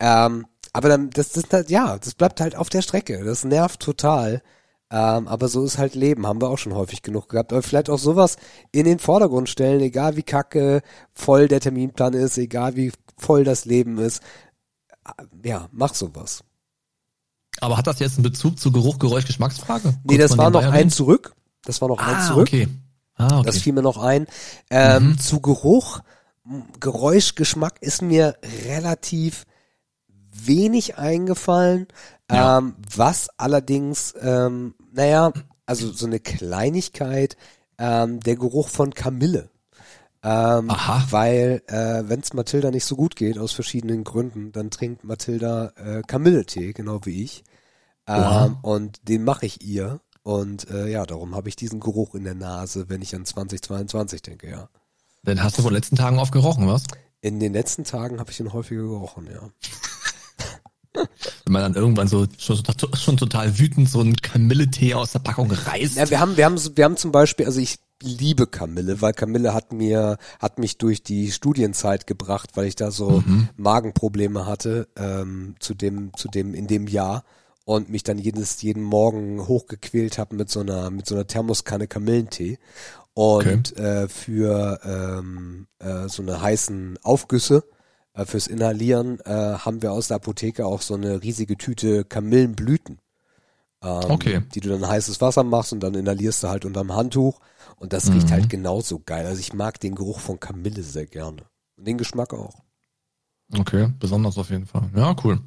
[0.00, 3.22] Ähm, aber dann, das, das, das, ja, das bleibt halt auf der Strecke.
[3.24, 4.42] Das nervt total.
[4.90, 7.52] Ähm, aber so ist halt Leben, haben wir auch schon häufig genug gehabt.
[7.52, 8.36] Aber vielleicht auch sowas
[8.72, 10.82] in den Vordergrund stellen, egal wie kacke
[11.12, 14.22] voll der Terminplan ist, egal wie voll das Leben ist.
[15.44, 16.42] Ja, mach sowas.
[17.60, 19.94] Aber hat das jetzt einen Bezug zu Geruch, Geräusch, Geschmacksfrage?
[20.04, 20.90] Nee, das war noch ein erwähnen?
[20.90, 21.34] zurück.
[21.64, 22.48] Das war noch ein Ah, zurück.
[22.48, 22.68] okay.
[23.16, 23.46] Ah, okay.
[23.46, 24.26] Das fiel mir noch ein.
[24.70, 26.00] Ähm, Zu Geruch,
[26.80, 28.36] Geräusch, Geschmack ist mir
[28.66, 29.44] relativ
[30.32, 31.86] wenig eingefallen.
[32.30, 32.58] Ja.
[32.58, 35.32] Ähm, was allerdings, ähm, naja,
[35.64, 37.36] also so eine Kleinigkeit,
[37.78, 39.48] ähm, der Geruch von Kamille.
[40.26, 41.06] Ähm, Aha.
[41.10, 45.72] Weil äh, wenn es Mathilda nicht so gut geht, aus verschiedenen Gründen, dann trinkt Mathilda
[45.76, 47.44] äh, Kamilletee, genau wie ich.
[48.06, 50.00] Ähm, und den mache ich ihr.
[50.22, 54.22] Und äh, ja, darum habe ich diesen Geruch in der Nase, wenn ich an 2022
[54.22, 54.70] denke, ja.
[55.24, 56.84] Dann hast du vor den letzten Tagen oft gerochen, was?
[57.20, 59.50] In den letzten Tagen habe ich ihn häufiger gerochen, ja.
[61.44, 62.62] Wenn man dann irgendwann so schon,
[62.94, 65.96] schon total wütend so einen Kamilletee aus der Packung reißt.
[65.96, 69.54] Ja, wir haben, wir haben, wir haben zum Beispiel, also ich liebe Kamille, weil Kamille
[69.54, 73.22] hat mir, hat mich durch die Studienzeit gebracht, weil ich da so
[73.56, 77.24] Magenprobleme hatte, ähm, zu dem, zu dem, in dem Jahr.
[77.64, 81.88] und mich dann jedes, jeden Morgen hochgequält habe mit so einer, mit so einer Thermoskanne
[81.88, 82.58] Kamillentee.
[83.14, 83.80] Und okay.
[83.80, 87.64] äh, für ähm, äh, so eine heißen Aufgüsse
[88.12, 92.98] äh, fürs Inhalieren äh, haben wir aus der Apotheke auch so eine riesige Tüte Kamillenblüten.
[93.84, 94.42] Ähm, okay.
[94.54, 97.40] Die du dann heißes Wasser machst und dann inhalierst du halt unterm Handtuch.
[97.76, 98.14] Und das mhm.
[98.14, 99.26] riecht halt genauso geil.
[99.26, 101.42] Also ich mag den Geruch von Kamille sehr gerne.
[101.76, 102.62] Und den Geschmack auch.
[103.56, 104.90] Okay, besonders auf jeden Fall.
[104.96, 105.40] Ja, cool.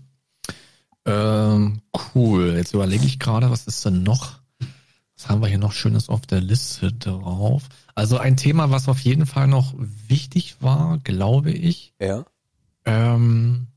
[1.06, 1.82] Ähm,
[2.14, 2.56] cool.
[2.56, 4.40] Jetzt überlege ich gerade, was ist denn noch?
[5.16, 7.64] Was haben wir hier noch Schönes auf der Liste drauf?
[7.96, 11.96] Also ein Thema, was auf jeden Fall noch wichtig war, glaube ich.
[12.00, 12.26] Ja.
[12.86, 13.68] Ähm,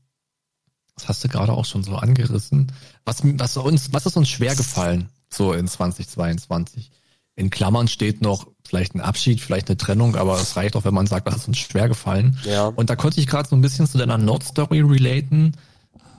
[0.95, 2.71] das hast du gerade auch schon so angerissen.
[3.05, 6.91] Was, was uns, was ist uns schwer gefallen, so in 2022?
[7.35, 10.93] In Klammern steht noch vielleicht ein Abschied, vielleicht eine Trennung, aber es reicht auch, wenn
[10.93, 12.37] man sagt, was ist uns schwer gefallen.
[12.43, 12.67] Ja.
[12.67, 15.53] Und da konnte ich gerade so ein bisschen zu deiner Nordstory relaten.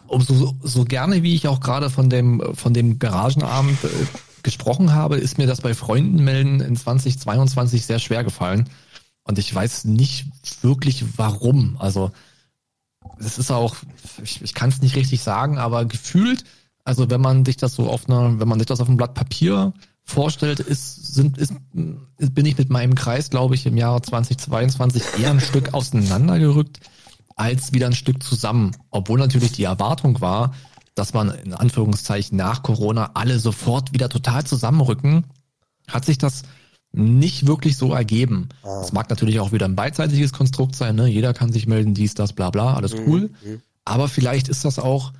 [0.06, 3.88] Umso so gerne, wie ich auch gerade von dem, von dem Garagenabend äh,
[4.42, 8.68] gesprochen habe, ist mir das bei Freunden melden in 2022 sehr schwer gefallen.
[9.24, 10.26] Und ich weiß nicht
[10.62, 11.76] wirklich warum.
[11.78, 12.10] Also
[13.24, 13.76] es ist auch,
[14.22, 16.44] ich, ich kann es nicht richtig sagen, aber gefühlt,
[16.84, 19.14] also wenn man sich das so auf einer, wenn man sich das auf einem Blatt
[19.14, 19.72] Papier
[20.04, 25.30] vorstellt, ist, sind, ist, bin ich mit meinem Kreis, glaube ich, im Jahre 2022 eher
[25.30, 26.80] ein Stück auseinandergerückt
[27.36, 28.72] als wieder ein Stück zusammen.
[28.90, 30.54] Obwohl natürlich die Erwartung war,
[30.94, 35.24] dass man in Anführungszeichen nach Corona alle sofort wieder total zusammenrücken,
[35.88, 36.42] hat sich das
[36.92, 38.48] nicht wirklich so ergeben.
[38.62, 38.82] Ah.
[38.82, 41.08] Es mag natürlich auch wieder ein beidseitiges Konstrukt sein, ne?
[41.08, 43.30] Jeder kann sich melden, dies, das, bla bla, alles mhm, cool.
[43.44, 43.62] Mhm.
[43.84, 45.12] Aber vielleicht ist das auch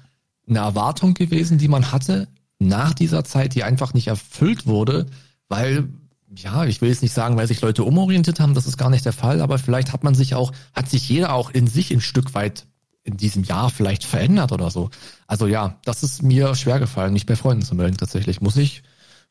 [0.49, 5.07] eine Erwartung gewesen, die man hatte nach dieser Zeit, die einfach nicht erfüllt wurde,
[5.49, 5.89] weil,
[6.35, 9.05] ja, ich will jetzt nicht sagen, weil sich Leute umorientiert haben, das ist gar nicht
[9.05, 12.01] der Fall, aber vielleicht hat man sich auch, hat sich jeder auch in sich ein
[12.01, 12.67] Stück weit
[13.05, 14.91] in diesem Jahr vielleicht verändert oder so.
[15.27, 18.83] Also ja, das ist mir schwer gefallen, nicht bei Freunden zu melden tatsächlich, muss ich,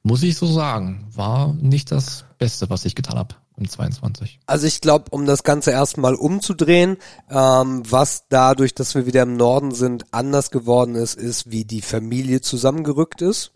[0.03, 1.07] muss ich so sagen.
[1.13, 4.39] War nicht das Beste, was ich getan habe im 22.
[4.47, 6.97] Also ich glaube, um das Ganze erstmal umzudrehen,
[7.29, 11.83] ähm, was dadurch, dass wir wieder im Norden sind, anders geworden ist, ist, wie die
[11.83, 13.51] Familie zusammengerückt ist.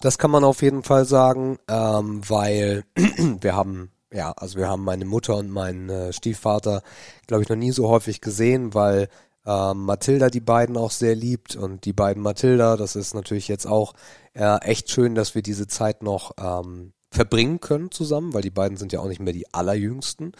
[0.00, 2.84] Das kann man auf jeden Fall sagen, ähm, weil
[3.42, 6.82] wir haben ja, also wir haben meine Mutter und meinen äh, Stiefvater,
[7.26, 9.10] glaube ich, noch nie so häufig gesehen, weil
[9.44, 13.66] ähm, Mathilda die beiden auch sehr liebt und die beiden Mathilda, das ist natürlich jetzt
[13.66, 13.92] auch
[14.32, 18.76] äh, echt schön, dass wir diese Zeit noch ähm, verbringen können zusammen, weil die beiden
[18.76, 20.32] sind ja auch nicht mehr die allerjüngsten.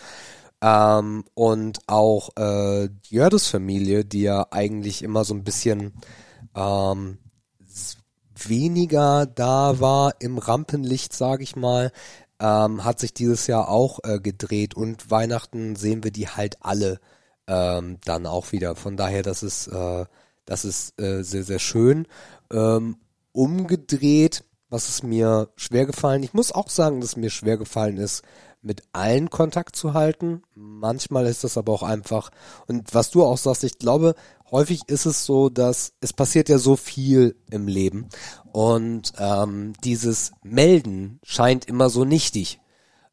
[0.61, 5.93] Ähm, und auch äh, Jördes Familie, die ja eigentlich immer so ein bisschen
[6.55, 7.18] ähm,
[8.35, 11.93] weniger da war im Rampenlicht, sage ich mal,
[12.41, 17.01] ähm, hat sich dieses Jahr auch äh, gedreht und Weihnachten sehen wir die halt alle
[17.47, 18.75] ähm, dann auch wieder.
[18.77, 20.07] Von daher, das ist, äh,
[20.45, 22.07] das ist äh, sehr, sehr schön.
[22.51, 22.97] Ähm,
[23.33, 26.23] umgedreht, was ist mir schwer gefallen?
[26.23, 28.23] Ich muss auch sagen, dass mir schwer gefallen ist,
[28.62, 30.43] mit allen Kontakt zu halten.
[30.55, 32.31] Manchmal ist das aber auch einfach,
[32.68, 34.14] und was du auch sagst, ich glaube,
[34.51, 38.09] häufig ist es so, dass es passiert ja so viel im Leben
[38.53, 42.61] und ähm, dieses Melden scheint immer so nichtig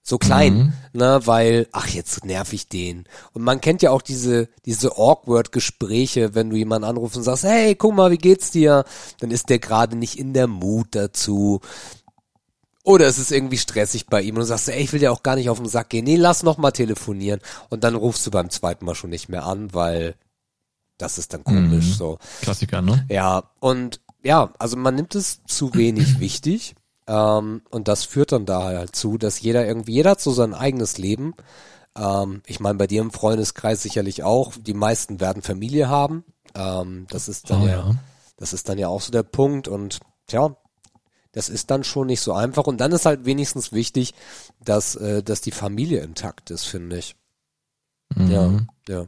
[0.01, 0.73] so klein, mhm.
[0.93, 3.05] ne, weil, ach, jetzt nerv ich den.
[3.33, 7.43] Und man kennt ja auch diese, diese awkward Gespräche, wenn du jemanden anrufst und sagst,
[7.43, 8.85] hey, guck mal, wie geht's dir?
[9.19, 11.61] Dann ist der gerade nicht in der Mut dazu.
[12.83, 15.21] Oder es ist irgendwie stressig bei ihm und du sagst, ey, ich will dir auch
[15.21, 16.05] gar nicht auf den Sack gehen.
[16.05, 17.39] Nee, lass noch mal telefonieren.
[17.69, 20.15] Und dann rufst du beim zweiten Mal schon nicht mehr an, weil
[20.97, 21.93] das ist dann komisch, mhm.
[21.93, 22.19] so.
[22.41, 23.05] Klassiker, ne?
[23.09, 26.75] Ja, und ja, also man nimmt es zu wenig wichtig.
[27.09, 30.53] Ähm, und das führt dann da halt zu, dass jeder irgendwie, jeder hat so sein
[30.53, 31.33] eigenes Leben.
[31.97, 34.53] Ähm, ich meine, bei dir im Freundeskreis sicherlich auch.
[34.55, 36.23] Die meisten werden Familie haben.
[36.53, 37.95] Ähm, das ist dann oh, ja, ja,
[38.37, 39.67] das ist dann ja auch so der Punkt.
[39.67, 40.55] Und tja,
[41.31, 42.67] das ist dann schon nicht so einfach.
[42.67, 44.13] Und dann ist halt wenigstens wichtig,
[44.63, 47.15] dass, äh, dass die Familie intakt ist, finde ich.
[48.15, 48.31] Mhm.
[48.31, 49.05] Ja, ja.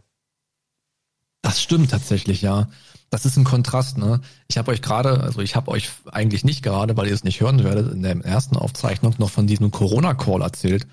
[1.42, 2.68] Das stimmt tatsächlich, ja
[3.12, 4.22] das ist ein Kontrast, ne?
[4.48, 7.42] Ich habe euch gerade, also ich habe euch eigentlich nicht gerade, weil ihr es nicht
[7.42, 10.88] hören werdet, in der ersten Aufzeichnung noch von diesem Corona-Call erzählt,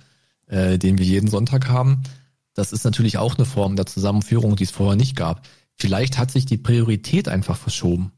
[0.49, 2.03] äh, den wir jeden Sonntag haben.
[2.55, 5.47] Das ist natürlich auch eine Form der Zusammenführung, die es vorher nicht gab.
[5.77, 8.11] Vielleicht hat sich die Priorität einfach verschoben.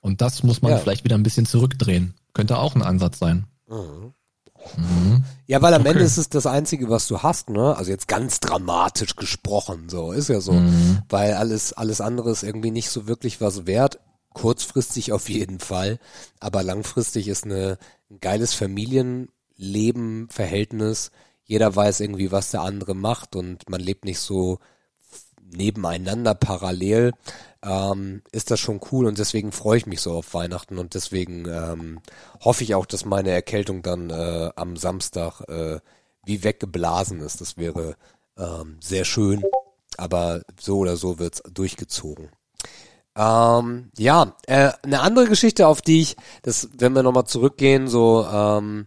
[0.00, 0.78] Und das muss man ja.
[0.78, 2.14] vielleicht wieder ein bisschen zurückdrehen.
[2.34, 3.46] Könnte auch ein Ansatz sein.
[3.68, 4.14] Mhm.
[4.76, 5.24] Mhm.
[5.46, 5.90] Ja, weil am okay.
[5.90, 7.76] Ende ist es das Einzige, was du hast, ne?
[7.76, 10.52] Also jetzt ganz dramatisch gesprochen, so ist ja so.
[10.52, 11.00] Mhm.
[11.08, 14.00] Weil alles, alles andere ist irgendwie nicht so wirklich was wert.
[14.34, 15.98] Kurzfristig auf jeden Fall,
[16.40, 17.76] aber langfristig ist eine,
[18.10, 21.10] ein geiles Familienleben, Verhältnis.
[21.44, 24.58] Jeder weiß irgendwie, was der andere macht und man lebt nicht so
[25.54, 27.12] nebeneinander parallel.
[27.64, 31.46] Ähm, ist das schon cool und deswegen freue ich mich so auf Weihnachten und deswegen
[31.46, 32.00] ähm,
[32.40, 35.80] hoffe ich auch, dass meine Erkältung dann äh, am Samstag äh,
[36.24, 37.40] wie weggeblasen ist.
[37.40, 37.96] Das wäre
[38.38, 39.42] ähm, sehr schön,
[39.96, 42.30] aber so oder so wird's durchgezogen.
[43.14, 48.26] Ähm, ja, äh, eine andere Geschichte, auf die ich, das, wenn wir nochmal zurückgehen, so,
[48.26, 48.86] ähm,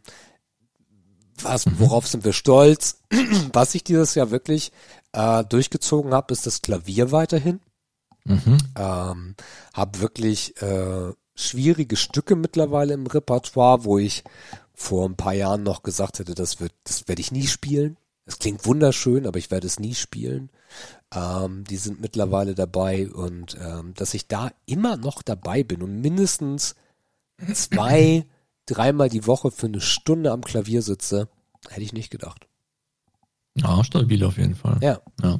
[1.41, 1.79] was, mhm.
[1.79, 3.01] worauf sind wir stolz?
[3.53, 4.71] was ich dieses Jahr wirklich
[5.11, 7.59] äh, durchgezogen habe, ist das Klavier weiterhin.
[8.25, 8.57] Mhm.
[8.77, 9.35] Ähm,
[9.73, 14.23] hab wirklich äh, schwierige Stücke mittlerweile im Repertoire, wo ich
[14.73, 17.97] vor ein paar Jahren noch gesagt hätte, das wird, das werde ich nie spielen.
[18.25, 20.49] Es klingt wunderschön, aber ich werde es nie spielen.
[21.13, 26.01] Ähm, die sind mittlerweile dabei und ähm, dass ich da immer noch dabei bin und
[26.01, 26.75] mindestens
[27.53, 28.25] zwei,
[28.65, 31.29] dreimal die Woche für eine Stunde am Klavier sitze,
[31.69, 32.47] hätte ich nicht gedacht.
[33.55, 34.79] Ja, stabil auf jeden Fall.
[34.81, 34.99] Ja.
[35.21, 35.39] ja.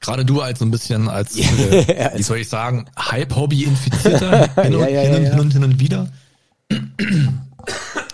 [0.00, 4.88] Gerade du als so ein bisschen als, äh, wie soll ich sagen, Hype-Hobby-Infizierter hin, ja,
[4.88, 6.08] ja, hin, hin, und, hin und wieder.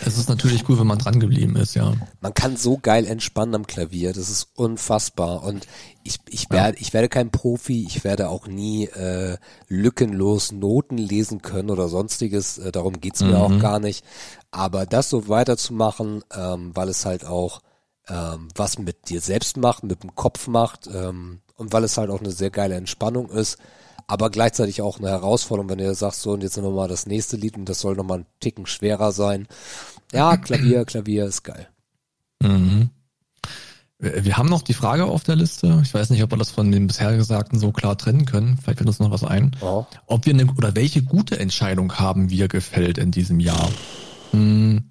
[0.05, 1.93] Es ist natürlich cool, wenn man dran geblieben ist, ja.
[2.21, 5.43] Man kann so geil entspannen am Klavier, das ist unfassbar.
[5.43, 5.67] Und
[6.05, 6.83] ich, ich werde, ja.
[6.83, 9.37] ich werde kein Profi, ich werde auch nie äh,
[9.69, 12.59] lückenlos Noten lesen können oder sonstiges.
[12.59, 13.37] Äh, darum geht's mir mhm.
[13.37, 14.05] auch gar nicht.
[14.51, 17.61] Aber das so weiterzumachen, ähm, weil es halt auch
[18.09, 22.11] ähm, was mit dir selbst macht, mit dem Kopf macht ähm, und weil es halt
[22.11, 23.59] auch eine sehr geile Entspannung ist
[24.11, 27.07] aber gleichzeitig auch eine Herausforderung, wenn du sagst, so und jetzt nehmen wir mal das
[27.07, 29.47] nächste Lied und das soll nochmal einen Ticken schwerer sein.
[30.13, 31.69] Ja, Klavier, Klavier ist geil.
[32.43, 32.91] Mhm.
[34.01, 35.79] Wir haben noch die Frage auf der Liste.
[35.85, 38.57] Ich weiß nicht, ob wir das von den bisher Gesagten so klar trennen können.
[38.57, 39.55] Vielleicht fällt uns noch was ein.
[39.61, 39.85] Oh.
[40.07, 43.71] Ob wir eine, oder welche gute Entscheidung haben wir gefällt in diesem Jahr?
[44.33, 44.91] Hm.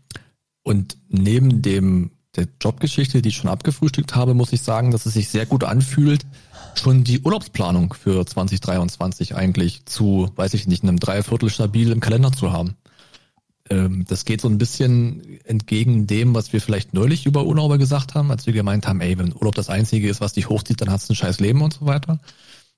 [0.63, 5.13] Und neben dem, der Jobgeschichte, die ich schon abgefrühstückt habe, muss ich sagen, dass es
[5.13, 6.25] sich sehr gut anfühlt,
[6.75, 12.31] schon die Urlaubsplanung für 2023 eigentlich zu, weiß ich nicht, einem Dreiviertel stabil im Kalender
[12.31, 12.75] zu haben.
[13.69, 18.15] Ähm, das geht so ein bisschen entgegen dem, was wir vielleicht neulich über Urlauber gesagt
[18.15, 20.91] haben, als wir gemeint haben, ey, wenn Urlaub das Einzige ist, was dich hochzieht, dann
[20.91, 22.19] hast du ein scheiß Leben und so weiter.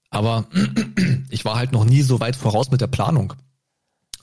[0.09, 0.47] Aber
[1.30, 3.34] ich war halt noch nie so weit voraus mit der Planung.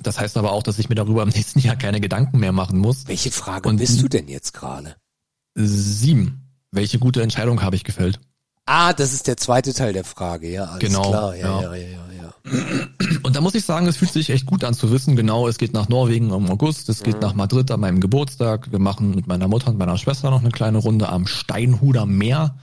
[0.01, 2.78] Das heißt aber auch, dass ich mir darüber im nächsten Jahr keine Gedanken mehr machen
[2.78, 3.09] muss.
[3.09, 4.97] Welche Frage und bist du denn jetzt gerade?
[5.67, 6.45] Sieben.
[6.71, 8.21] Welche gute Entscheidung habe ich gefällt?
[8.67, 11.37] Ah, das ist der zweite Teil der Frage, ja, alles genau, klar.
[11.37, 12.89] Ja, ja, ja, ja, ja.
[13.23, 15.59] Und da muss ich sagen, es fühlt sich echt gut an zu wissen, genau, es
[15.59, 17.21] geht nach Norwegen im August, es geht mhm.
[17.21, 20.51] nach Madrid an meinem Geburtstag, wir machen mit meiner Mutter und meiner Schwester noch eine
[20.51, 22.57] kleine Runde am Steinhuder Meer.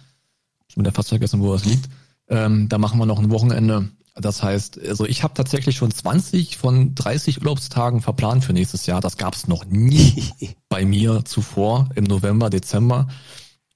[0.68, 1.90] Ich bin ja fast vergessen, wo das liegt.
[2.30, 3.90] Ähm, da machen wir noch ein Wochenende.
[4.16, 9.02] Das heißt, also ich habe tatsächlich schon 20 von 30 Urlaubstagen verplant für nächstes Jahr.
[9.02, 10.24] Das gab es noch nie
[10.70, 13.08] bei mir zuvor im November, Dezember.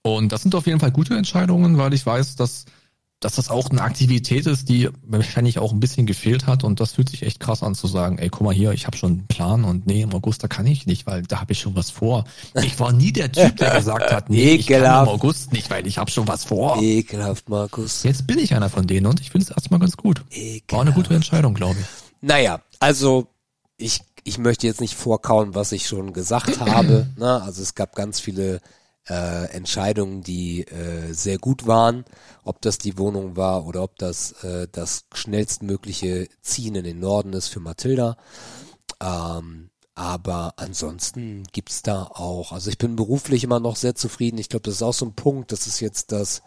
[0.02, 2.66] Und das sind auf jeden Fall gute Entscheidungen, weil ich weiß, dass,
[3.20, 6.64] dass das auch eine Aktivität ist, die wahrscheinlich auch ein bisschen gefehlt hat.
[6.64, 8.96] Und das fühlt sich echt krass an zu sagen, ey, guck mal hier, ich habe
[8.96, 11.60] schon einen Plan und nee, im August, da kann ich nicht, weil da habe ich
[11.60, 12.24] schon was vor.
[12.64, 15.86] Ich war nie der Typ, der gesagt hat, nee, ich kann im August nicht, weil
[15.86, 16.82] ich habe schon was vor.
[16.82, 18.04] Ekelhaft, Markus.
[18.04, 20.24] Jetzt bin ich einer von denen und ich finde es erstmal ganz gut.
[20.32, 20.72] Ekelhaft.
[20.72, 21.86] War eine gute Entscheidung, glaube ich.
[22.22, 23.28] Naja, also
[23.76, 27.08] ich, ich möchte jetzt nicht vorkauen, was ich schon gesagt habe.
[27.18, 27.42] Ne?
[27.42, 28.62] Also es gab ganz viele
[29.10, 32.06] äh, Entscheidungen, die äh, sehr gut waren,
[32.44, 37.34] ob das die Wohnung war oder ob das äh, das schnellstmögliche Ziehen in den Norden
[37.34, 38.18] ist für Mathilda.
[39.02, 44.38] Ähm, aber ansonsten gibt's da auch, also ich bin beruflich immer noch sehr zufrieden.
[44.38, 46.42] Ich glaube, das ist auch so ein Punkt, das ist jetzt das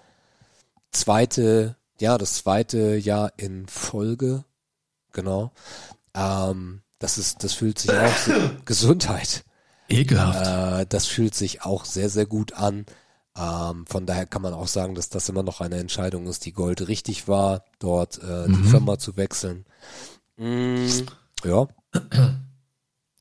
[0.91, 4.45] zweite, ja, das zweite Jahr in Folge,
[5.13, 5.53] genau.
[6.15, 8.33] Ähm, das ist, das fühlt sich auch so,
[8.65, 9.45] Gesundheit.
[9.93, 10.83] Ekelhaft.
[10.83, 12.87] Äh, das fühlt sich auch sehr, sehr gut an.
[13.37, 16.53] Ähm, von daher kann man auch sagen, dass das immer noch eine Entscheidung ist, die
[16.53, 18.57] Gold richtig war, dort äh, mhm.
[18.57, 19.65] die Firma zu wechseln.
[20.37, 20.87] Mm,
[21.45, 21.67] ja.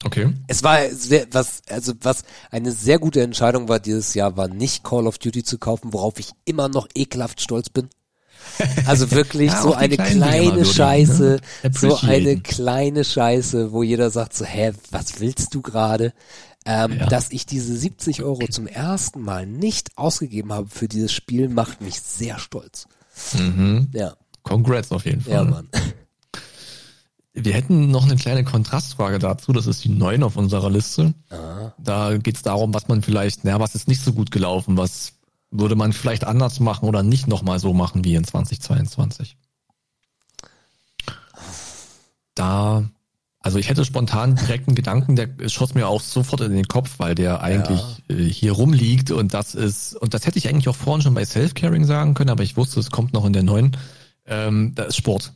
[0.03, 0.33] Okay.
[0.47, 4.83] Es war sehr, was, also was eine sehr gute Entscheidung war dieses Jahr, war nicht
[4.83, 7.87] Call of Duty zu kaufen, worauf ich immer noch ekelhaft stolz bin.
[8.87, 11.71] Also wirklich ja, so eine kleine Scheiße, ne?
[11.71, 16.13] so eine kleine Scheiße, wo jeder sagt so, hä, was willst du gerade?
[16.65, 17.07] Ähm, ja.
[17.07, 21.81] Dass ich diese 70 Euro zum ersten Mal nicht ausgegeben habe für dieses Spiel, macht
[21.81, 22.87] mich sehr stolz.
[23.33, 23.89] Mhm.
[23.93, 24.13] Ja.
[24.43, 25.33] Congrats auf jeden Fall.
[25.33, 25.69] Ja, Mann.
[27.33, 31.13] Wir hätten noch eine kleine Kontrastfrage dazu, das ist die 9 auf unserer Liste.
[31.29, 31.73] Aha.
[31.77, 35.13] Da geht es darum, was man vielleicht, naja, was ist nicht so gut gelaufen, was
[35.49, 39.37] würde man vielleicht anders machen oder nicht nochmal so machen wie in 2022.
[42.35, 42.89] Da
[43.43, 46.95] also ich hätte spontan direkt einen Gedanken, der schoss mir auch sofort in den Kopf,
[46.99, 48.15] weil der eigentlich ja.
[48.15, 51.25] Äh, hier rumliegt und das ist, und das hätte ich eigentlich auch vorhin schon bei
[51.25, 53.75] Self-Caring sagen können, aber ich wusste, es kommt noch in der neuen,
[54.27, 55.33] ähm, da ist Sport.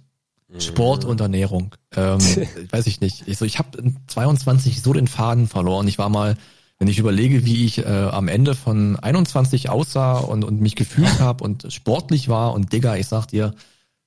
[0.59, 1.75] Sport und Ernährung.
[1.95, 2.19] Ähm,
[2.69, 3.27] weiß ich nicht.
[3.27, 3.77] Ich, so, ich habe
[4.07, 5.87] 22 so den Faden verloren.
[5.87, 6.37] Ich war mal,
[6.77, 11.19] wenn ich überlege, wie ich äh, am Ende von 21 aussah und, und mich gefühlt
[11.19, 13.53] habe und sportlich war und Digga, ich sag dir,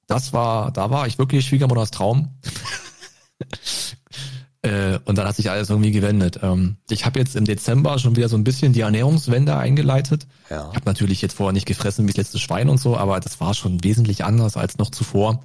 [0.07, 2.28] das war, da war ich wirklich Schwiegermutters Traum.
[4.62, 6.41] äh, und dann hat sich alles irgendwie gewendet.
[6.43, 10.26] Ähm, ich habe jetzt im Dezember schon wieder so ein bisschen die Ernährungswende eingeleitet.
[10.51, 10.68] Ja.
[10.70, 13.41] Ich habe natürlich jetzt vorher nicht gefressen wie das letzte Schwein und so, aber das
[13.41, 15.45] war schon wesentlich anders als noch zuvor.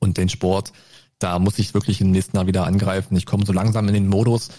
[0.00, 0.72] Und den Sport,
[1.18, 3.16] da muss ich wirklich im nächsten Jahr wieder angreifen.
[3.16, 4.50] Ich komme so langsam in den Modus,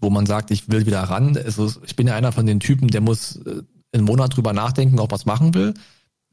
[0.00, 1.36] wo man sagt, ich will wieder ran.
[1.36, 3.62] Also ich bin ja einer von den Typen, der muss äh,
[3.92, 5.74] einen Monat drüber nachdenken, ob was machen will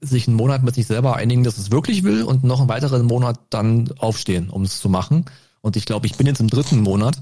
[0.01, 3.06] sich einen Monat mit sich selber einigen, dass es wirklich will und noch einen weiteren
[3.06, 5.26] Monat dann aufstehen, um es zu machen.
[5.66, 7.18] Und ich glaube, ich bin jetzt im dritten Monat.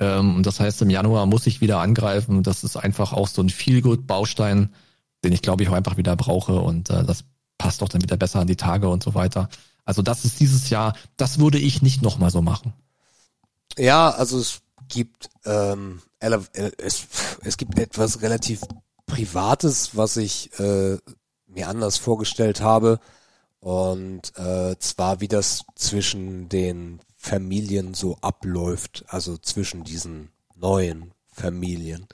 [0.00, 2.42] Ähm, und das heißt, im Januar muss ich wieder angreifen.
[2.42, 4.74] Das ist einfach auch so ein Feelgood-Baustein,
[5.22, 6.60] den ich glaube ich auch einfach wieder brauche.
[6.60, 7.22] Und äh, das
[7.56, 9.48] passt doch dann wieder besser an die Tage und so weiter.
[9.84, 12.72] Also das ist dieses Jahr, das würde ich nicht nochmal so machen.
[13.78, 17.06] Ja, also es gibt ähm, es,
[17.42, 18.62] es gibt etwas relativ
[19.06, 20.98] Privates, was ich äh,
[21.46, 22.98] mir anders vorgestellt habe.
[23.60, 32.06] Und äh, zwar, wie das zwischen den Familien so abläuft, also zwischen diesen neuen Familien.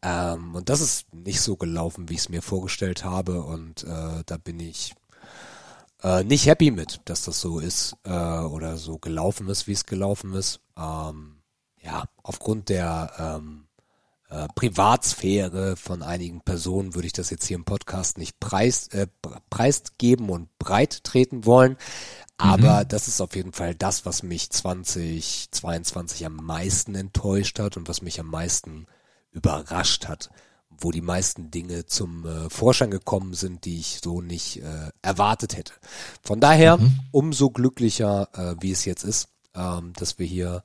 [0.00, 3.42] Ähm, und das ist nicht so gelaufen, wie ich es mir vorgestellt habe.
[3.42, 4.94] Und äh, da bin ich
[6.04, 9.86] äh, nicht happy mit, dass das so ist äh, oder so gelaufen ist, wie es
[9.86, 10.60] gelaufen ist.
[10.78, 11.40] Ähm,
[11.82, 13.66] ja, aufgrund der ähm,
[14.30, 19.06] äh, Privatsphäre von einigen Personen würde ich das jetzt hier im Podcast nicht preis, äh,
[19.50, 21.76] preisgeben und breit treten wollen.
[22.36, 22.88] Aber mhm.
[22.88, 28.02] das ist auf jeden Fall das, was mich 2022 am meisten enttäuscht hat und was
[28.02, 28.86] mich am meisten
[29.30, 30.30] überrascht hat,
[30.70, 35.56] wo die meisten Dinge zum äh, Vorschein gekommen sind, die ich so nicht äh, erwartet
[35.56, 35.74] hätte.
[36.22, 36.98] Von daher mhm.
[37.12, 40.62] umso glücklicher, äh, wie es jetzt ist, ähm, dass wir hier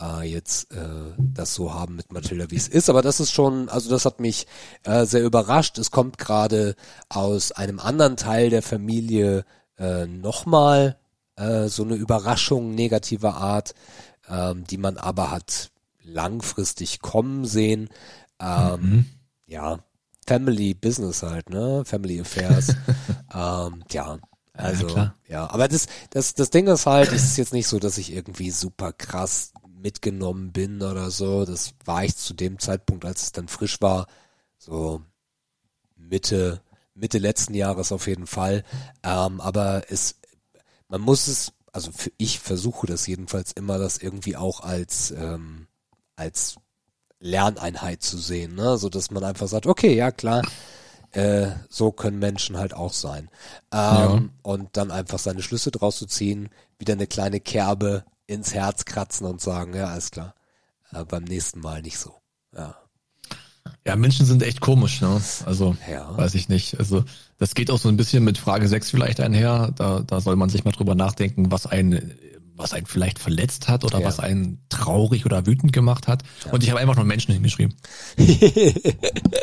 [0.00, 2.88] äh, jetzt äh, das so haben mit Matilda, wie es ist.
[2.88, 4.46] Aber das ist schon, also das hat mich
[4.84, 5.78] äh, sehr überrascht.
[5.78, 6.76] Es kommt gerade
[7.08, 9.44] aus einem anderen Teil der Familie
[9.78, 10.96] äh, nochmal
[11.38, 13.74] äh, so eine Überraschung negativer Art,
[14.28, 15.70] ähm, die man aber hat
[16.02, 17.88] langfristig kommen sehen.
[18.40, 19.06] Ähm, mhm.
[19.46, 19.78] Ja,
[20.26, 21.84] Family Business halt, ne?
[21.84, 22.68] Family Affairs.
[23.34, 24.18] ähm, ja,
[24.52, 27.78] also ja, ja, aber das das das Ding ist halt, es ist jetzt nicht so,
[27.78, 31.44] dass ich irgendwie super krass mitgenommen bin oder so.
[31.44, 34.06] Das war ich zu dem Zeitpunkt, als es dann frisch war,
[34.58, 35.02] so
[35.96, 36.60] Mitte,
[36.94, 38.64] Mitte letzten Jahres auf jeden Fall.
[39.02, 40.16] Ähm, aber es,
[40.88, 45.68] man muss es, also für, ich versuche das jedenfalls immer, das irgendwie auch als, ähm,
[46.16, 46.56] als
[47.20, 48.78] Lerneinheit zu sehen, ne?
[48.78, 50.42] so dass man einfach sagt, okay, ja klar,
[51.12, 53.30] äh, so können Menschen halt auch sein.
[53.72, 54.22] Ähm, ja.
[54.42, 59.26] Und dann einfach seine Schlüsse draus zu ziehen, wieder eine kleine Kerbe ins Herz kratzen
[59.26, 60.34] und sagen, ja, alles klar.
[60.92, 62.14] Äh, beim nächsten Mal nicht so.
[62.54, 62.76] Ja.
[63.86, 65.20] Ja, Menschen sind echt komisch, ne?
[65.46, 66.16] Also, ja.
[66.16, 66.78] weiß ich nicht.
[66.78, 67.04] Also,
[67.38, 69.72] das geht auch so ein bisschen mit Frage 6 vielleicht einher.
[69.76, 72.12] Da, da soll man sich mal drüber nachdenken, was einen,
[72.54, 74.06] was einen vielleicht verletzt hat oder ja.
[74.06, 76.22] was einen traurig oder wütend gemacht hat.
[76.44, 76.52] Ja.
[76.52, 77.76] Und ich habe einfach nur Menschen hingeschrieben.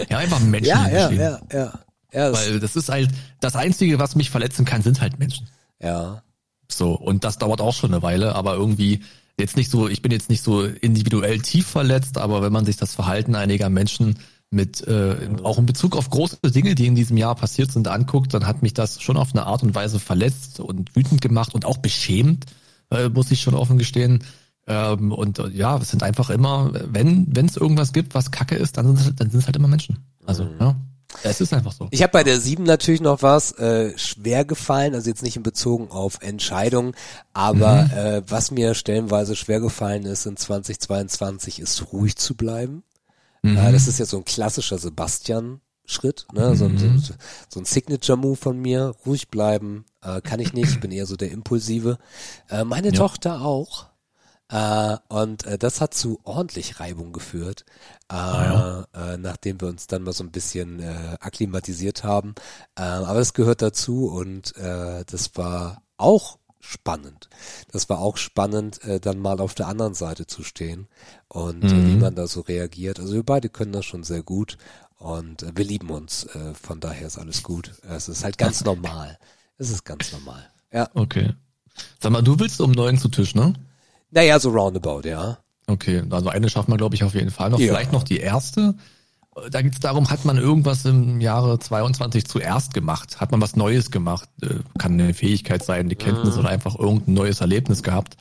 [0.10, 1.20] ja, einfach Menschen ja, hingeschrieben.
[1.20, 1.80] Ja, ja, ja.
[2.12, 3.10] ja das Weil das ist halt,
[3.40, 5.48] das Einzige, was mich verletzen kann, sind halt Menschen.
[5.82, 6.24] Ja.
[6.70, 9.02] So, und das dauert auch schon eine Weile, aber irgendwie
[9.40, 12.78] jetzt nicht so, ich bin jetzt nicht so individuell tief verletzt, aber wenn man sich
[12.78, 14.18] das Verhalten einiger Menschen
[14.52, 18.34] mit äh, auch in Bezug auf große Dinge, die in diesem Jahr passiert sind, anguckt,
[18.34, 21.66] dann hat mich das schon auf eine Art und Weise verletzt und wütend gemacht und
[21.66, 22.46] auch beschämt,
[22.92, 24.24] äh, muss ich schon offen gestehen.
[24.68, 28.56] Ähm, und äh, ja, es sind einfach immer, wenn wenn es irgendwas gibt, was Kacke
[28.56, 29.98] ist, dann sind es dann sind es halt immer Menschen.
[30.26, 30.52] Also mhm.
[30.60, 30.76] ja.
[31.24, 31.88] Es ist einfach so.
[31.92, 35.44] Ich habe bei der 7 natürlich noch was äh, schwer gefallen, also jetzt nicht in
[35.44, 36.94] Bezug auf Entscheidungen,
[37.34, 37.92] aber mhm.
[37.92, 42.84] äh, was mir stellenweise schwer gefallen ist in 2022 ist ruhig zu bleiben.
[43.42, 43.58] Mhm.
[43.58, 46.50] Äh, das ist ja so ein klassischer Sebastian Schritt, ne?
[46.50, 46.56] Mhm.
[46.56, 47.14] So, ein, so,
[47.50, 51.16] so ein Signature-Move von mir, ruhig bleiben, äh, kann ich nicht, ich bin eher so
[51.16, 51.98] der Impulsive.
[52.50, 52.94] Äh, meine ja.
[52.94, 53.88] Tochter auch.
[54.50, 57.66] Äh, und äh, das hat zu ordentlich Reibung geführt,
[58.12, 58.88] äh, ja.
[58.94, 62.36] äh, nachdem wir uns dann mal so ein bisschen äh, akklimatisiert haben.
[62.76, 67.30] Äh, aber es gehört dazu und äh, das war auch spannend.
[67.72, 70.88] Das war auch spannend, äh, dann mal auf der anderen Seite zu stehen
[71.28, 71.88] und äh, mhm.
[71.88, 73.00] wie man da so reagiert.
[73.00, 74.58] Also wir beide können das schon sehr gut
[74.98, 76.26] und äh, wir lieben uns.
[76.26, 77.74] Äh, von daher ist alles gut.
[77.88, 79.18] Es ist halt ganz normal.
[79.58, 80.50] Es ist ganz normal.
[80.72, 80.90] Ja.
[80.94, 81.34] Okay.
[82.00, 83.54] Sag mal, du willst um neun zu Tisch, ne?
[84.12, 85.40] Naja, so roundabout, ja.
[85.68, 87.60] Okay, also eine schafft man, glaube ich, auf jeden Fall noch.
[87.60, 87.68] Ja.
[87.68, 88.76] Vielleicht noch die erste.
[89.50, 93.20] da geht es darum, hat man irgendwas im Jahre 22 zuerst gemacht?
[93.20, 94.30] Hat man was Neues gemacht?
[94.42, 96.42] Äh, kann eine Fähigkeit sein, eine Kenntnis mhm.
[96.42, 98.18] oder einfach irgendein neues Erlebnis gehabt.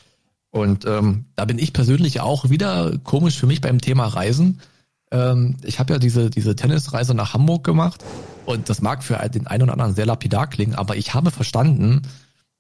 [0.51, 4.61] Und ähm, da bin ich persönlich auch wieder komisch für mich beim Thema Reisen.
[5.11, 8.05] Ähm, ich habe ja diese, diese Tennisreise nach Hamburg gemacht
[8.47, 12.03] und das mag für den einen oder anderen sehr lapidar klingen, aber ich habe verstanden,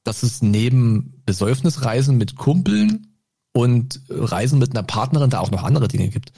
[0.03, 3.14] dass es neben Besäufnisreisen mit Kumpeln
[3.55, 6.33] und Reisen mit einer Partnerin da auch noch andere Dinge gibt.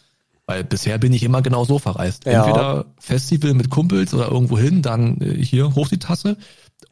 [0.47, 2.25] Weil bisher bin ich immer genau so verreist.
[2.25, 2.45] Ja.
[2.45, 6.37] Entweder Festival mit Kumpels oder irgendwo hin, dann äh, hier hoch die Tasse.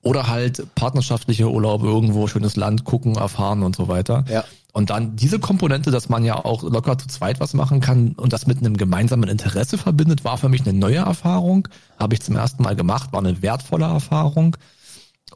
[0.03, 4.25] Oder halt partnerschaftliche Urlaube irgendwo, schönes Land gucken, erfahren und so weiter.
[4.29, 4.45] Ja.
[4.73, 8.33] Und dann diese Komponente, dass man ja auch locker zu zweit was machen kann und
[8.33, 11.69] das mit einem gemeinsamen Interesse verbindet, war für mich eine neue Erfahrung.
[11.99, 14.57] Habe ich zum ersten Mal gemacht, war eine wertvolle Erfahrung.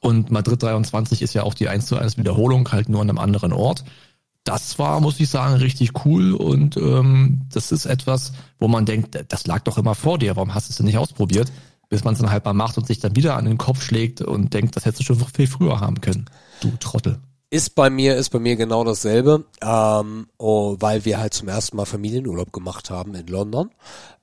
[0.01, 3.19] Und Madrid 23 ist ja auch die 1 zu 1 Wiederholung, halt nur an einem
[3.19, 3.85] anderen Ort
[4.49, 9.25] das war, muss ich sagen, richtig cool und ähm, das ist etwas, wo man denkt,
[9.29, 11.53] das lag doch immer vor dir, warum hast du es denn nicht ausprobiert?
[11.91, 14.21] Bis man es dann halt mal macht und sich dann wieder an den Kopf schlägt
[14.21, 16.27] und denkt, das hättest du schon viel früher haben können,
[16.61, 17.19] du Trottel.
[17.51, 21.77] Ist bei mir, ist bei mir genau dasselbe, ähm, oh, weil wir halt zum ersten
[21.77, 23.71] Mal Familienurlaub gemacht haben in London,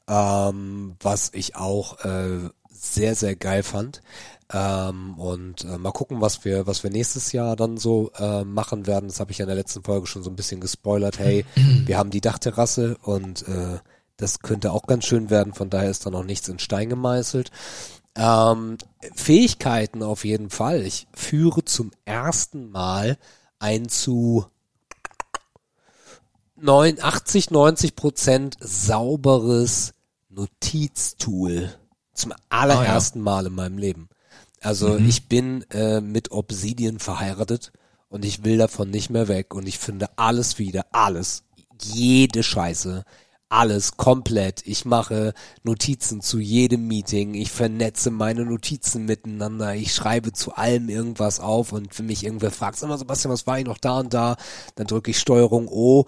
[0.08, 4.02] ähm, was ich auch äh, sehr, sehr geil fand.
[4.54, 8.86] Ähm, und äh, mal gucken, was wir, was wir nächstes Jahr dann so äh, machen
[8.86, 9.08] werden.
[9.08, 11.18] Das habe ich ja in der letzten Folge schon so ein bisschen gespoilert.
[11.18, 13.80] Hey, wir haben die Dachterrasse und äh,
[14.18, 15.54] das könnte auch ganz schön werden.
[15.54, 17.52] Von daher ist da noch nichts in Stein gemeißelt.
[18.16, 18.78] Ähm,
[19.14, 20.84] Fähigkeiten auf jeden Fall.
[20.84, 23.18] Ich führe zum ersten Mal
[23.60, 24.46] ein zu
[26.58, 29.94] 89, 90 Prozent sauberes
[30.30, 31.74] Notiztool
[32.14, 33.24] zum allerersten ah, ja.
[33.24, 34.10] Mal in meinem Leben.
[34.66, 35.08] Also mhm.
[35.08, 37.72] ich bin äh, mit Obsidian verheiratet
[38.10, 41.44] und ich will davon nicht mehr weg und ich finde alles wieder, alles,
[41.84, 43.04] jede Scheiße,
[43.48, 44.66] alles komplett.
[44.66, 50.90] Ich mache Notizen zu jedem Meeting, ich vernetze meine Notizen miteinander, ich schreibe zu allem
[50.90, 54.00] irgendwas auf und wenn mich irgendwer fragt, sag mal Sebastian, was war ich noch da
[54.00, 54.36] und da,
[54.74, 56.06] dann drücke ich Steuerung O,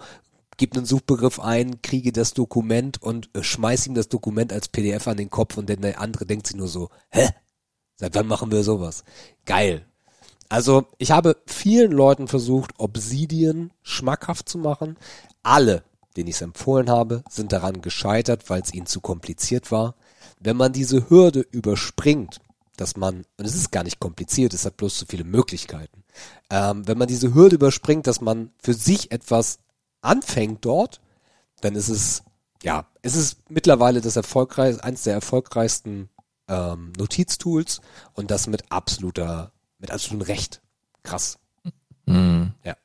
[0.56, 5.06] gebe einen Suchbegriff ein, kriege das Dokument und äh, schmeiß ihm das Dokument als PDF
[5.06, 7.28] an den Kopf und der andere denkt sich nur so, hä?
[7.98, 9.04] Seit wann machen wir sowas?
[9.44, 9.84] Geil.
[10.48, 14.96] Also ich habe vielen Leuten versucht, Obsidian schmackhaft zu machen.
[15.42, 15.82] Alle,
[16.16, 19.94] denen ich es empfohlen habe, sind daran gescheitert, weil es ihnen zu kompliziert war.
[20.38, 22.40] Wenn man diese Hürde überspringt,
[22.76, 26.04] dass man, und es ist gar nicht kompliziert, es hat bloß zu viele Möglichkeiten,
[26.50, 29.58] ähm, wenn man diese Hürde überspringt, dass man für sich etwas
[30.00, 31.00] anfängt dort,
[31.60, 32.22] dann ist es,
[32.62, 36.08] ja, es ist mittlerweile das erfolgreich, eines der erfolgreichsten
[36.48, 37.80] ähm, Notiztools
[38.14, 40.60] und das mit absoluter, mit absolutem Recht.
[41.02, 41.38] Krass.
[42.06, 42.52] Mhm.
[42.64, 42.76] Ja.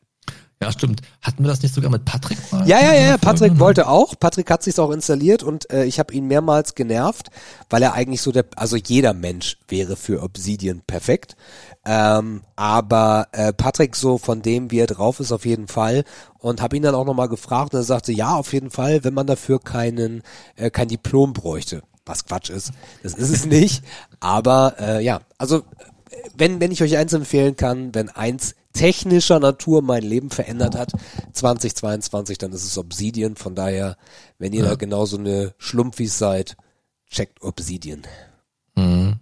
[0.64, 1.02] Ja, stimmt.
[1.22, 2.66] Hatten wir das nicht sogar mit Patrick mal?
[2.66, 4.18] Ja, ja, ja, Patrick wollte auch.
[4.18, 7.32] Patrick hat sich's auch installiert und äh, ich habe ihn mehrmals genervt,
[7.70, 11.36] weil er eigentlich so der, also jeder Mensch wäre für Obsidian perfekt.
[11.84, 16.06] Ähm, aber äh, Patrick so von dem, wie er drauf ist, auf jeden Fall.
[16.40, 19.14] Und habe ihn dann auch nochmal gefragt und er sagte, ja, auf jeden Fall, wenn
[19.14, 20.24] man dafür keinen,
[20.56, 22.72] äh, kein Diplom bräuchte was Quatsch ist.
[23.02, 23.84] Das ist es nicht.
[24.20, 25.64] Aber äh, ja, also
[26.36, 30.92] wenn, wenn ich euch eins empfehlen kann, wenn eins technischer Natur mein Leben verändert hat,
[31.34, 33.36] 2022, dann ist es Obsidian.
[33.36, 33.98] Von daher,
[34.40, 34.70] wenn ihr ja.
[34.70, 36.58] da genauso eine Schlumpfis seid,
[37.10, 38.02] checkt Obsidian.
[38.76, 39.20] Mhm.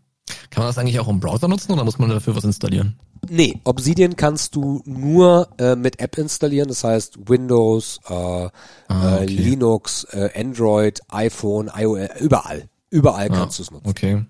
[0.49, 2.97] Kann man das eigentlich auch im Browser nutzen oder muss man dafür was installieren?
[3.29, 8.49] Nee, Obsidian kannst du nur äh, mit App installieren, das heißt Windows, äh, ah,
[8.89, 9.25] äh, okay.
[9.25, 12.67] Linux, äh, Android, iPhone, iOS, überall.
[12.91, 13.89] Überall ja, kannst du es nutzen.
[13.89, 14.25] Okay.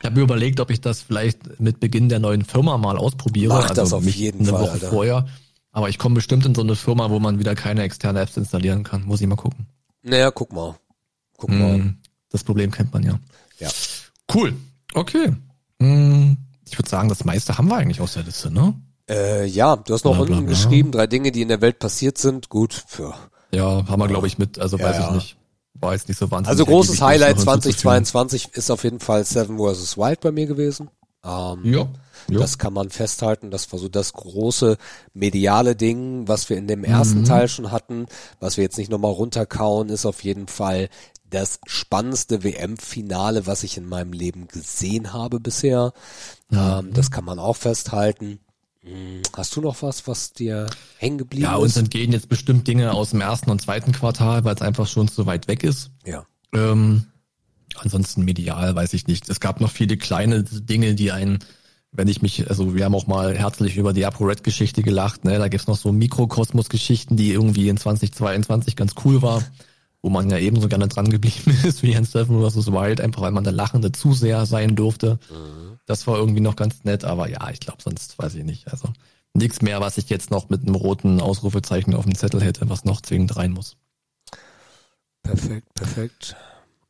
[0.00, 3.52] Ich habe mir überlegt, ob ich das vielleicht mit Beginn der neuen Firma mal ausprobiere.
[3.54, 4.62] Mach das also auf jeden eine Fall.
[4.62, 4.88] Woche Alter.
[4.88, 5.26] vorher.
[5.72, 8.82] Aber ich komme bestimmt in so eine Firma, wo man wieder keine externe Apps installieren
[8.82, 9.04] kann.
[9.04, 9.66] Muss ich mal gucken.
[10.02, 10.76] Naja, guck mal.
[11.36, 11.74] Guck mal.
[11.74, 11.98] Hm,
[12.30, 13.20] das Problem kennt man ja.
[13.58, 13.68] Ja.
[14.34, 14.54] Cool.
[14.94, 15.32] Okay.
[15.80, 18.74] Hm, ich würde sagen, das meiste haben wir eigentlich aus der Liste, ne?
[19.08, 20.54] Äh, ja, du hast noch bla, bla, unten bla.
[20.54, 22.48] geschrieben, drei Dinge, die in der Welt passiert sind.
[22.48, 23.14] Gut, für.
[23.52, 25.36] Ja, haben wir, glaube ich, mit, also ja, weiß ich nicht.
[25.80, 26.50] War jetzt nicht so wahnsinnig.
[26.50, 29.96] Also großes Highlight 2022 ist auf jeden Fall Seven vs.
[29.96, 30.90] Wild bei mir gewesen.
[31.24, 31.88] Ähm, ja.
[32.28, 33.50] Das kann man festhalten.
[33.50, 34.76] Das war so das große
[35.14, 37.24] mediale Ding, was wir in dem ersten mhm.
[37.24, 38.06] Teil schon hatten.
[38.38, 40.88] Was wir jetzt nicht nochmal runterkauen, ist auf jeden Fall
[41.28, 45.92] das spannendste WM-Finale, was ich in meinem Leben gesehen habe bisher.
[46.50, 46.58] Mhm.
[46.58, 48.40] Ähm, das kann man auch festhalten.
[49.36, 50.66] Hast du noch was, was dir
[50.96, 51.50] hängen geblieben ist?
[51.50, 54.86] Ja, uns entgehen jetzt bestimmt Dinge aus dem ersten und zweiten Quartal, weil es einfach
[54.86, 55.90] schon so weit weg ist.
[56.04, 56.24] Ja.
[56.54, 57.04] Ähm,
[57.76, 59.28] ansonsten medial weiß ich nicht.
[59.28, 61.40] Es gab noch viele kleine Dinge, die einen,
[61.92, 65.38] wenn ich mich, also wir haben auch mal herzlich über die ApoRed-Geschichte gelacht, ne?
[65.38, 69.42] Da gibt's noch so Mikrokosmos-Geschichten, die irgendwie in 2022 ganz cool war.
[70.02, 72.68] wo man ja ebenso gerne dran geblieben ist wie in Seven vs.
[72.68, 75.18] Wild, einfach weil man der lachende Zuseher sein durfte.
[75.30, 75.69] Mhm.
[75.90, 78.70] Das war irgendwie noch ganz nett, aber ja, ich glaube, sonst weiß ich nicht.
[78.70, 78.90] Also
[79.34, 82.84] nichts mehr, was ich jetzt noch mit einem roten Ausrufezeichen auf dem Zettel hätte, was
[82.84, 83.76] noch zwingend rein muss.
[85.24, 86.36] Perfekt, perfekt.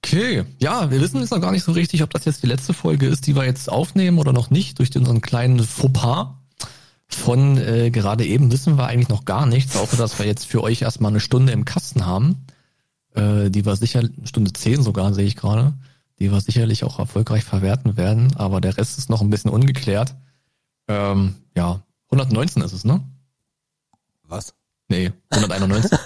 [0.05, 2.75] Okay, ja, wir wissen jetzt noch gar nicht so richtig, ob das jetzt die letzte
[2.75, 6.35] Folge ist, die wir jetzt aufnehmen oder noch nicht, durch unseren kleinen Fauxpas.
[7.09, 10.63] Von äh, gerade eben wissen wir eigentlich noch gar nichts, außer dass wir jetzt für
[10.63, 12.45] euch erstmal eine Stunde im Kasten haben,
[13.15, 15.73] äh, die wir sicher, Stunde zehn sogar, sehe ich gerade,
[16.21, 20.15] die wir sicherlich auch erfolgreich verwerten werden, aber der Rest ist noch ein bisschen ungeklärt.
[20.87, 23.03] Ähm, ja, 119 ist es, ne?
[24.25, 24.55] Was?
[24.89, 25.99] Nee, 191.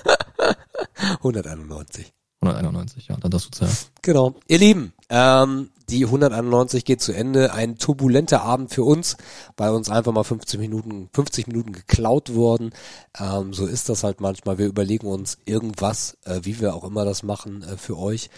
[1.18, 2.12] 191.
[2.40, 3.90] 191, ja, dann das zuerst.
[4.02, 4.34] Genau.
[4.46, 7.52] Ihr Lieben, ähm, die 191 geht zu Ende.
[7.52, 9.16] Ein turbulenter Abend für uns,
[9.56, 12.72] bei uns einfach mal 50 Minuten, 50 Minuten geklaut worden.
[13.18, 14.58] Ähm, so ist das halt manchmal.
[14.58, 18.30] Wir überlegen uns irgendwas, äh, wie wir auch immer das machen, äh, für euch.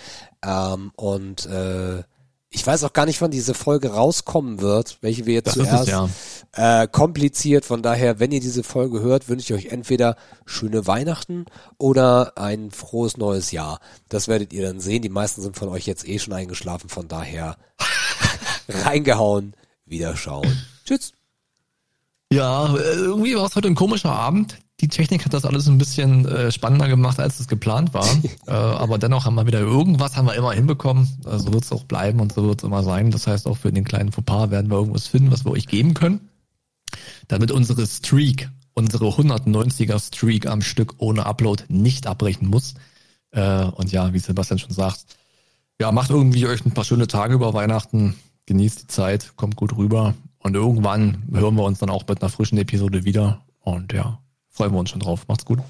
[0.45, 2.03] Ähm, und äh,
[2.51, 5.83] ich weiß auch gar nicht, wann diese Folge rauskommen wird, welche wir jetzt das zuerst
[5.83, 6.83] es, ja.
[6.83, 7.65] äh, kompliziert.
[7.65, 11.47] Von daher, wenn ihr diese Folge hört, wünsche ich euch entweder schöne Weihnachten
[11.77, 13.81] oder ein frohes neues Jahr.
[14.09, 15.03] Das werdet ihr dann sehen.
[15.03, 16.89] Die meisten sind von euch jetzt eh schon eingeschlafen.
[16.89, 17.57] Von daher
[18.69, 19.55] reingehauen,
[19.85, 20.63] wieder schauen.
[20.85, 21.13] Tschüss.
[22.33, 25.79] Ja, äh, irgendwie war es heute ein komischer Abend die Technik hat das alles ein
[25.79, 28.07] bisschen äh, spannender gemacht, als es geplant war.
[28.47, 31.09] äh, aber dennoch haben wir wieder irgendwas haben wir immer hinbekommen.
[31.23, 33.11] So also wird es auch bleiben und so wird es immer sein.
[33.11, 35.95] Das heißt, auch für den kleinen Fauxpas werden wir irgendwas finden, was wir euch geben
[35.95, 36.29] können.
[37.29, 42.75] Damit unsere Streak, unsere 190er Streak am Stück ohne Upload nicht abbrechen muss.
[43.31, 45.07] Äh, und ja, wie Sebastian schon sagt,
[45.81, 48.15] ja, macht irgendwie euch ein paar schöne Tage über Weihnachten.
[48.45, 50.15] Genießt die Zeit, kommt gut rüber.
[50.39, 53.41] Und irgendwann hören wir uns dann auch mit einer frischen Episode wieder.
[53.61, 54.21] Und ja,
[54.57, 55.29] freuen wir uns schon drauf.
[55.29, 55.61] Macht's gut.